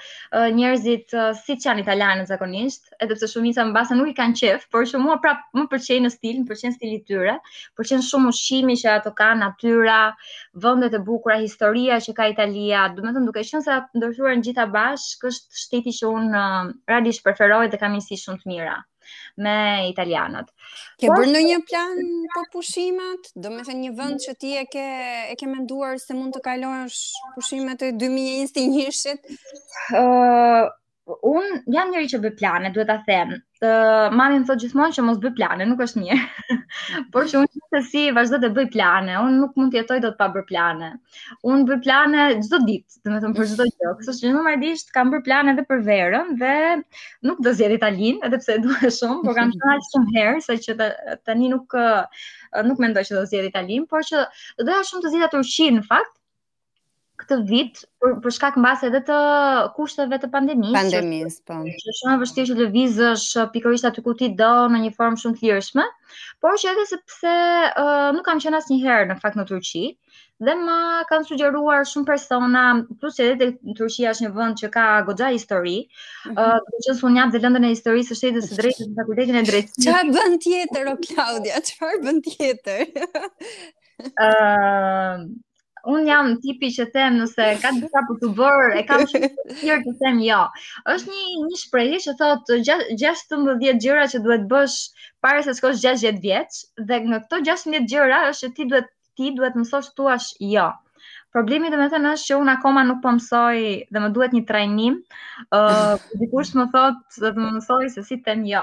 njerëzit 0.59 1.15
si 1.43 1.57
që 1.61 1.69
janë 1.69 1.83
italianë 1.85 2.23
zakonisht, 2.31 2.87
edhe 3.07 3.19
shumë 3.19 3.33
shumica 3.35 3.65
më 3.69 3.75
basa 3.77 3.97
nuk 3.99 4.11
i 4.13 4.17
kanë 4.21 4.39
qefë, 4.41 4.69
por 4.77 4.87
që 4.93 5.01
mua 5.03 5.17
prapë 5.25 5.61
më 5.61 5.65
përqenë 5.75 6.05
në 6.07 6.13
stil, 6.15 6.39
më 6.41 6.47
përqenë 6.53 6.77
stili 6.79 7.01
tyre, 7.11 7.35
përqenë 7.81 8.07
shumë 8.09 8.33
ushimi 8.33 8.77
që 8.83 8.89
ato 8.95 9.13
ka, 9.21 9.29
natyra, 9.43 9.99
vëndet 10.65 10.97
e 10.99 11.03
bukura, 11.11 11.37
historia 11.47 12.01
që 12.07 12.17
ka 12.21 12.31
Italia, 12.35 12.87
du 12.97 13.05
me 13.05 13.15
duke 13.19 13.45
shumë 13.53 13.65
se 13.69 13.77
atë 13.79 14.01
ndërshurën 14.03 14.45
gjitha 14.49 14.69
bashkë, 14.79 15.33
është 15.35 15.65
shteti 15.67 15.97
që 16.01 16.13
unë 16.19 16.45
radish 16.95 17.25
preferoj 17.29 17.65
dhe 17.73 17.81
kam 17.85 17.97
njësi 17.99 18.23
shumë 18.25 18.43
të 18.45 18.55
mira 18.55 18.81
me 19.43 19.57
italianët. 19.91 20.49
Ke 21.01 21.11
bërë 21.13 21.33
në 21.35 21.43
një 21.49 21.57
plan 21.69 22.01
për 22.35 22.49
pushimet? 22.55 23.31
Do 23.47 23.53
me 23.55 23.67
thënë 23.69 23.83
një 23.85 23.93
vënd 24.01 24.25
që 24.27 24.35
ti 24.43 24.55
e 24.61 24.65
ke, 24.73 24.87
e 25.35 25.37
ke 25.41 25.51
menduar 25.53 26.01
se 26.03 26.17
mund 26.19 26.37
të 26.37 26.43
kalosh 26.49 27.01
pushimet 27.37 27.87
e 27.87 27.93
2021-shit? 28.01 29.35
Uh, 30.01 30.67
Un 31.33 31.45
jam 31.71 31.93
njëri 31.93 32.09
që 32.11 32.19
bëj 32.23 32.31
plane, 32.39 32.71
duhet 32.77 32.89
ta 32.91 32.95
them. 33.09 33.29
Ë, 33.63 33.69
mami 34.21 34.39
thot 34.49 34.59
gjithmonë 34.63 34.97
që 34.97 35.03
mos 35.09 35.21
bëj 35.25 35.31
plane, 35.37 35.67
nuk 35.73 35.83
është 35.85 36.01
mirë. 36.03 36.49
Por 37.15 37.29
që 37.31 37.43
unë 37.45 37.63
se 37.77 37.81
si 37.91 38.03
vazhdo 38.17 38.41
të 38.45 38.51
bëj 38.57 38.65
plane, 38.73 39.13
un 39.23 39.37
nuk 39.43 39.53
mund 39.61 39.71
të 39.75 39.79
jetoj 39.81 40.01
dot 40.05 40.17
pa 40.23 40.27
bër 40.39 40.43
plane. 40.49 40.89
Un 41.53 41.63
bëj 41.69 41.79
plane 41.87 42.27
çdo 42.41 42.61
ditë, 42.65 42.97
do 43.05 43.13
të 43.15 43.21
them 43.27 43.37
për 43.39 43.53
çdo 43.53 43.69
gjë. 43.71 43.93
Kështu 44.01 44.17
që 44.19 44.35
më 44.39 44.43
marrësisht 44.49 44.91
kam 44.99 45.15
bër 45.15 45.23
plane 45.31 45.55
edhe 45.55 45.67
për 45.71 45.87
verën 45.93 46.35
dhe 46.43 46.53
nuk 47.31 47.39
do 47.49 47.55
zgjedh 47.61 47.79
Italinë, 47.79 48.27
edhe 48.31 48.43
pse 48.43 48.59
e 48.59 48.67
dua 48.67 48.93
shumë, 48.99 49.23
por 49.29 49.39
kam 49.39 49.55
thënë 49.55 49.73
aq 49.79 49.89
shumë 49.93 50.19
herë 50.19 50.45
sa 50.49 50.59
që 50.67 50.77
tani 51.31 51.55
nuk 51.55 51.81
nuk 52.73 52.83
mendoj 52.87 53.07
që 53.13 53.21
do 53.21 53.25
zgjedh 53.31 53.51
Italinë, 53.55 53.87
por 53.95 54.03
që 54.11 54.27
doja 54.67 54.85
shumë 54.91 55.07
të 55.07 55.15
zgjidha 55.15 55.35
Turqinë 55.39 55.81
në 55.81 55.89
fakt, 55.95 56.15
këtë 57.23 57.37
vit 57.49 57.79
për, 58.05 58.15
për 58.25 58.35
shkak 58.37 58.57
mbase 58.61 58.89
edhe 58.91 59.01
të 59.09 59.19
kushteve 59.77 60.19
të 60.23 60.29
pandemisë. 60.33 60.73
Pandemisë, 60.77 61.41
po. 61.51 61.59
Është 61.73 61.95
shumë 62.01 62.15
e 62.17 62.21
vështirë 62.23 62.49
që 62.51 62.57
lëvizësh 62.61 63.27
pikërisht 63.55 63.89
aty 63.91 64.05
ku 64.09 64.13
ti 64.21 64.29
do 64.41 64.51
në 64.73 64.81
një 64.85 64.91
formë 64.99 65.23
shumë 65.23 65.39
të 65.41 65.47
lirshme, 65.49 65.85
por 66.47 66.59
që 66.61 66.75
edhe 66.75 66.85
sepse 66.93 67.33
uh, 67.71 68.09
nuk 68.17 68.27
kam 68.29 68.43
qenë 68.45 68.61
asnjëherë 68.61 69.09
në 69.13 69.17
fakt 69.23 69.41
në 69.41 69.47
Turqi 69.53 69.85
dhe 70.47 70.53
më 70.61 70.77
kanë 71.09 71.25
sugjeruar 71.31 71.87
shumë 71.89 72.05
persona, 72.11 72.65
plus 73.01 73.21
edhe 73.27 73.37
te 73.53 73.75
Turqia 73.79 74.13
është 74.13 74.27
një 74.27 74.33
vend 74.37 74.59
që 74.61 74.69
ka 74.77 74.85
goxha 75.09 75.31
histori, 75.37 75.77
mhm. 75.81 76.37
ë 76.37 76.37
mm 76.37 76.93
-hmm. 76.93 77.23
uh, 77.23 77.31
dhe 77.37 77.41
lëndën 77.47 77.69
e 77.69 77.73
historisë 77.75 78.13
së 78.13 78.21
shtetit 78.21 78.45
së 78.51 78.61
drejtë 78.61 78.91
në 78.91 79.01
fakultetin 79.01 79.41
e 79.41 79.45
drejtë. 79.49 79.87
Çfarë 79.87 80.13
bën 80.19 80.37
tjetër 80.45 80.85
o 80.93 80.97
Claudia? 81.07 81.65
Çfarë 81.71 82.01
bën 82.05 82.19
tjetër? 82.29 82.81
ë 84.21 85.29
un 85.93 86.03
jam 86.09 86.29
tipi 86.43 86.69
që 86.77 86.85
them 86.95 87.17
nëse 87.21 87.45
ka 87.65 87.71
diçka 87.79 88.01
për 88.09 88.17
të 88.23 88.31
bërë, 88.41 88.71
e 88.79 88.83
kam 88.89 89.05
shumë 89.13 89.35
të 89.85 89.93
them 90.01 90.19
jo. 90.27 90.39
Është 90.95 91.15
një 91.15 91.45
një 91.51 91.61
shprehje 91.63 92.01
që 92.07 92.15
thotë 92.23 92.59
16 93.05 93.85
gjëra 93.87 94.09
që 94.15 94.23
duhet 94.27 94.49
bësh 94.55 94.79
para 95.27 95.43
se 95.47 95.53
të 95.55 95.59
shkosh 95.61 95.85
60 95.87 96.21
vjeç 96.27 96.61
dhe 96.91 97.01
në 97.13 97.23
këto 97.27 97.43
16 97.53 97.87
gjëra 97.95 98.21
është 98.33 98.49
që 98.49 98.55
ti 98.59 98.71
duhet 98.75 98.91
ti 99.23 99.31
duhet 99.39 99.63
mësosh 99.63 99.95
thuash 100.01 100.35
jo. 100.57 100.69
Problemi 101.35 101.69
dhe 101.71 101.79
me 101.79 101.87
është 101.89 102.25
që 102.31 102.37
unë 102.43 102.53
akoma 102.55 102.83
nuk 102.89 103.01
po 103.05 103.11
mësoj 103.13 103.63
dhe 103.95 104.03
më 104.03 104.09
duhet 104.17 104.35
një 104.37 104.43
trajnim, 104.51 104.97
uh, 105.57 105.65
dikush 106.23 106.53
më 106.59 106.67
thot 106.75 107.03
dhe 107.25 107.33
të 107.35 107.43
më 107.45 107.51
mësoj 107.59 107.83
se 107.95 108.05
si 108.09 108.19
tem 108.29 108.45
jo. 108.49 108.63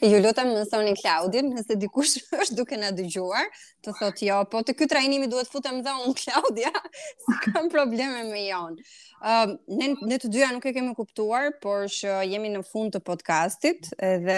Ju 0.00 0.12
jo, 0.14 0.20
lutem 0.24 0.48
më 0.52 0.60
mësoni 0.62 0.94
Klaudin, 1.00 1.50
nëse 1.56 1.76
dikush 1.82 2.14
është 2.46 2.58
duke 2.60 2.78
në 2.84 2.92
dëgjuar, 3.00 3.50
të 3.84 3.96
thot 4.00 4.24
jo, 4.28 4.38
po 4.54 4.62
të 4.68 4.76
kjo 4.80 4.90
trajnimi 4.94 5.28
duhet 5.34 5.50
futem 5.56 5.82
dhe 5.84 5.96
unë 6.06 6.16
Claudia, 6.24 6.72
kam 7.48 7.68
probleme 7.74 8.24
me 8.32 8.46
jonë. 8.46 8.78
Uh, 8.80 9.09
Ne, 9.70 9.88
ne 10.08 10.16
të 10.16 10.28
dyja 10.32 10.48
nuk 10.54 10.64
e 10.64 10.72
kemi 10.72 10.94
kuptuar, 10.96 11.50
por 11.60 11.84
shë 11.92 12.12
jemi 12.30 12.48
në 12.54 12.62
fund 12.64 12.94
të 12.94 13.02
podcastit 13.04 13.90
dhe 14.00 14.36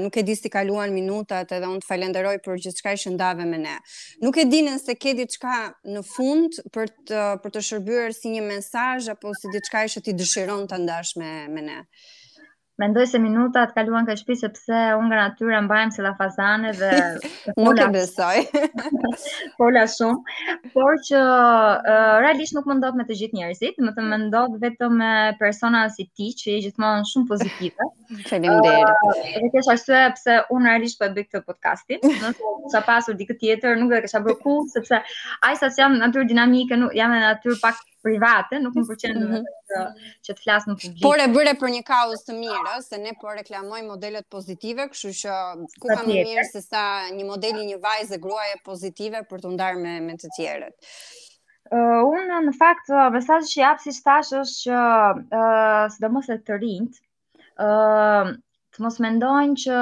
nuk 0.00 0.16
e 0.16 0.24
di 0.24 0.36
si 0.38 0.48
kaluan 0.52 0.94
minutat 0.96 1.52
edhe 1.52 1.68
unë 1.68 1.84
të 1.84 1.88
falenderoj 1.92 2.34
për 2.46 2.62
gjithë 2.64 2.80
shka 2.82 2.94
i 2.96 3.02
shëndave 3.02 3.44
me 3.52 3.60
ne. 3.66 3.76
Nuk 4.24 4.40
e 4.40 4.46
di 4.52 4.62
nëse 4.68 4.96
ke 4.96 5.12
di 5.20 5.28
të 5.28 5.58
në 5.96 6.04
fund 6.14 6.60
për 6.72 6.90
të, 7.12 7.20
të 7.52 7.64
shërbyrë 7.68 8.16
si 8.16 8.32
një 8.36 8.46
mensaj 8.48 8.88
apo 9.12 9.36
si 9.40 9.52
di 9.52 9.60
të 9.60 9.68
shka 9.68 9.84
shë 9.94 10.04
ti 10.08 10.16
dëshiron 10.22 10.66
të 10.72 10.80
ndash 10.86 11.16
me, 11.20 11.32
me 11.54 11.68
ne. 11.68 11.78
Mendoj 12.80 13.06
se 13.06 13.18
minutat 13.20 13.74
kaluan 13.76 14.06
ka 14.08 14.14
shpi 14.16 14.32
sepse 14.40 14.72
unë 14.96 15.06
nga 15.10 15.16
natyra 15.20 15.58
mbajmë 15.66 15.92
se 15.92 16.02
la 16.04 16.14
fazane 16.16 16.70
dhe... 16.78 16.90
nuk 17.60 17.78
e 17.84 17.88
besoj. 17.92 18.38
pola 19.60 19.82
shumë. 19.94 20.36
Por 20.72 20.96
që 21.08 21.20
uh, 21.20 22.14
realisht 22.24 22.56
nuk 22.56 22.64
më 22.70 22.78
ndodhë 22.80 23.00
me 23.02 23.06
të 23.10 23.18
gjithë 23.20 23.36
njerëzit, 23.38 23.76
më 23.84 23.92
të 23.98 24.06
më 24.08 24.20
ndodhë 24.24 24.60
vetëm 24.64 24.96
me 25.02 25.12
persona 25.42 25.84
si 25.92 26.08
ti 26.16 26.30
që 26.38 26.48
i 26.54 26.56
gjithmonë 26.68 27.10
shumë 27.12 27.30
pozitive. 27.34 27.90
Felim 28.32 28.56
deri. 28.64 28.88
Uh, 28.88 29.22
dhe 29.44 29.52
kesh 29.58 29.92
e 29.92 30.02
pëse 30.16 30.38
unë 30.56 30.72
realisht 30.72 31.02
për 31.02 31.12
po 31.12 31.12
e 31.12 31.16
bëjtë 31.20 31.32
të 31.36 31.44
podcastin, 31.52 32.02
në 32.24 32.32
të 32.40 32.56
kësha 32.64 32.84
pasur 32.88 33.20
dikë 33.20 33.40
tjetër, 33.44 33.76
nuk 33.82 33.92
dhe 33.98 34.02
kësha 34.08 34.24
bërë 34.30 34.56
sepse 34.78 35.04
ajsa 35.50 35.68
që 35.76 35.84
jam 35.84 36.00
natyrë 36.06 36.28
dinamike, 36.32 36.80
nuk, 36.86 36.96
jam 36.96 37.12
e 37.12 37.20
natyrë 37.28 37.60
pak 37.66 37.84
private, 38.06 38.56
nuk 38.62 38.74
më 38.78 38.84
përqen 38.90 39.16
mm 39.16 39.30
-hmm. 39.30 39.44
të, 39.70 39.80
që 40.28 40.34
të 40.36 40.44
flasë 40.44 40.70
në 40.70 40.76
publik. 40.82 41.02
Por 41.06 41.22
e 41.24 41.28
bëre 41.34 41.54
për 41.62 41.72
një 41.76 41.82
kaos 41.90 42.24
të 42.26 42.34
mirë, 42.40 42.74
se 42.88 42.98
ne 43.04 43.12
po 43.20 43.34
reklamoj 43.38 43.80
modelet 43.90 44.26
pozitive, 44.36 44.88
kështu 44.92 45.12
që 45.20 45.36
ku 45.80 45.86
ka 45.92 46.00
më 46.08 46.18
mirë 46.28 46.44
se 46.52 46.60
sa 46.68 46.82
një 47.16 47.24
modeli 47.32 47.66
një 47.70 47.78
vajzë 47.86 48.18
gruaje 48.24 48.56
pozitive 48.70 49.22
për 49.30 49.38
të 49.44 49.54
ndarë 49.54 49.80
me, 49.84 49.94
me 50.06 50.14
të 50.22 50.28
tjerët. 50.36 50.76
Uh, 51.78 52.00
unë 52.14 52.42
në 52.48 52.52
fakt 52.60 52.90
uh, 52.92 53.08
mesazhi 53.14 53.52
që 53.54 53.60
jap 53.64 53.78
si 53.82 53.92
thash 54.06 54.32
është 54.42 54.56
që 54.64 54.80
uh, 55.40 55.84
sidomos 55.94 56.28
e 56.34 56.36
të 56.46 56.58
rinjt 56.62 56.98
uh, 57.66 58.28
të 58.74 58.84
mos 58.86 58.98
mendojnë 59.06 59.56
që 59.62 59.76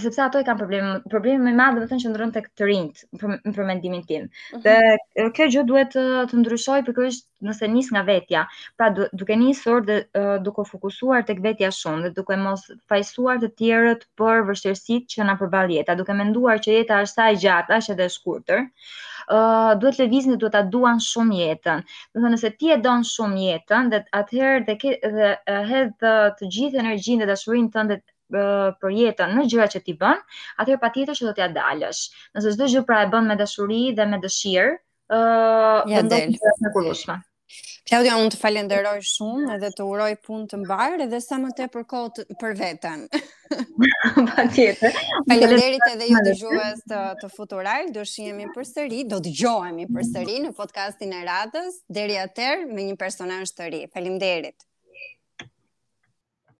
sepse 0.00 0.20
ato 0.24 0.38
i 0.40 0.44
kanë 0.46 0.60
probleme, 0.62 0.92
probleme 1.12 1.44
më 1.50 1.56
madhe 1.56 1.80
vetëm 1.82 1.98
që 2.02 2.10
ndron 2.12 2.30
tek 2.34 2.46
këtë 2.50 2.68
rinjt 2.68 3.02
në 3.22 3.52
për 3.56 3.66
mendimin 3.70 4.04
tim. 4.10 4.22
Uh 4.28 4.58
mhm. 4.58 4.62
-huh. 4.64 4.98
Dhe 5.18 5.26
kjo 5.38 5.48
gjë 5.54 5.64
duhet 5.70 5.90
të, 5.96 6.04
të 6.30 6.38
ndryshoj 6.40 6.78
pikërisht 6.86 7.26
nëse 7.48 7.68
nis 7.72 7.90
nga 7.92 8.02
vetja. 8.06 8.44
Pra 8.80 8.88
du, 8.98 9.08
duke 9.22 9.36
nisur 9.40 9.84
dhe 9.90 9.98
uh, 10.22 10.36
duke 10.46 10.64
fokusuar 10.70 11.26
tek 11.28 11.42
vetja 11.48 11.70
shumë 11.80 12.06
dhe 12.06 12.14
duke 12.20 12.38
mos 12.46 12.64
fajsuar 12.92 13.42
të 13.42 13.50
tjerët 13.60 14.06
për 14.22 14.46
vështërësit 14.48 15.12
që 15.14 15.28
na 15.30 15.36
përball 15.42 15.76
jeta, 15.78 15.98
duke 16.00 16.16
menduar 16.22 16.62
që 16.64 16.78
jeta 16.80 17.02
është 17.04 17.18
sa 17.20 17.28
e 17.32 17.36
gjatë, 17.44 17.76
është 17.80 17.96
edhe 17.96 18.08
e 18.08 18.14
shkurtër. 18.16 18.64
Uh, 19.36 19.72
duhet 19.82 20.00
lëvizin 20.00 20.32
dhe 20.32 20.40
duhet 20.44 20.56
ta 20.56 20.62
duan 20.72 21.00
shumë 21.10 21.40
jetën. 21.42 21.84
Do 22.14 22.18
të 22.20 22.24
thonë 22.26 22.40
se 22.46 22.50
ti 22.56 22.72
e 22.72 22.80
don 22.88 23.04
shumë 23.12 23.40
jetën, 23.50 23.88
dhe 23.92 24.04
atëherë 24.22 24.64
dhe 24.66 24.76
dhe 25.18 25.56
hedh 25.70 26.10
të 26.40 26.52
gjithë 26.56 26.80
energjinë 26.84 27.22
dhe 27.24 27.32
dashurinë 27.34 27.72
tënde 27.76 28.00
për 28.32 28.92
jetën 28.94 29.34
në 29.36 29.44
gjëra 29.50 29.66
që 29.74 29.80
ti 29.86 29.94
bën, 30.00 30.20
atëherë 30.62 30.80
patjetër 30.82 31.14
që 31.20 31.26
do 31.28 31.32
t'ia 31.38 31.48
dalësh. 31.56 32.00
Nëse 32.36 32.54
çdo 32.56 32.66
gjë 32.72 32.84
pra 32.88 33.02
e 33.04 33.08
bën 33.12 33.26
me 33.30 33.36
dashuri 33.40 33.82
dhe 33.98 34.06
me 34.10 34.18
dëshirë, 34.24 34.74
ëh, 35.10 35.86
uh, 35.86 36.00
do 36.02 36.08
del. 36.10 36.34
jetë 36.34 36.60
mrekullueshme. 36.64 37.20
Claudia, 37.86 38.16
unë 38.18 38.32
të 38.34 38.38
falenderoj 38.40 38.98
shumë 39.06 39.52
edhe 39.54 39.68
të 39.78 39.84
uroj 39.86 40.10
punë 40.26 40.48
të 40.50 40.58
mbarë 40.64 41.04
edhe 41.04 41.20
sa 41.22 41.36
më 41.38 41.52
tepër 41.60 41.84
kohë 41.92 42.08
të 42.16 42.24
për 42.40 42.56
veten. 42.58 43.04
Patjetër. 44.32 44.96
Faleminderit 45.30 45.86
edhe 45.92 46.08
ju 46.10 46.24
dëgjues 46.26 46.82
të, 46.90 47.04
të 47.22 47.30
futural, 47.36 47.92
do 47.94 48.02
shihemi 48.02 48.48
përsëri, 48.56 49.04
do 49.12 49.20
dëgjohemi 49.22 49.86
përsëri 49.94 50.40
në 50.48 50.56
podcastin 50.58 51.14
e 51.14 51.22
radhës, 51.30 51.78
deri 52.00 52.18
atëherë 52.26 52.66
me 52.74 52.90
një 52.90 52.98
personazh 53.04 53.54
të 53.54 53.70
ri. 53.76 53.84
Faleminderit. 53.94 54.66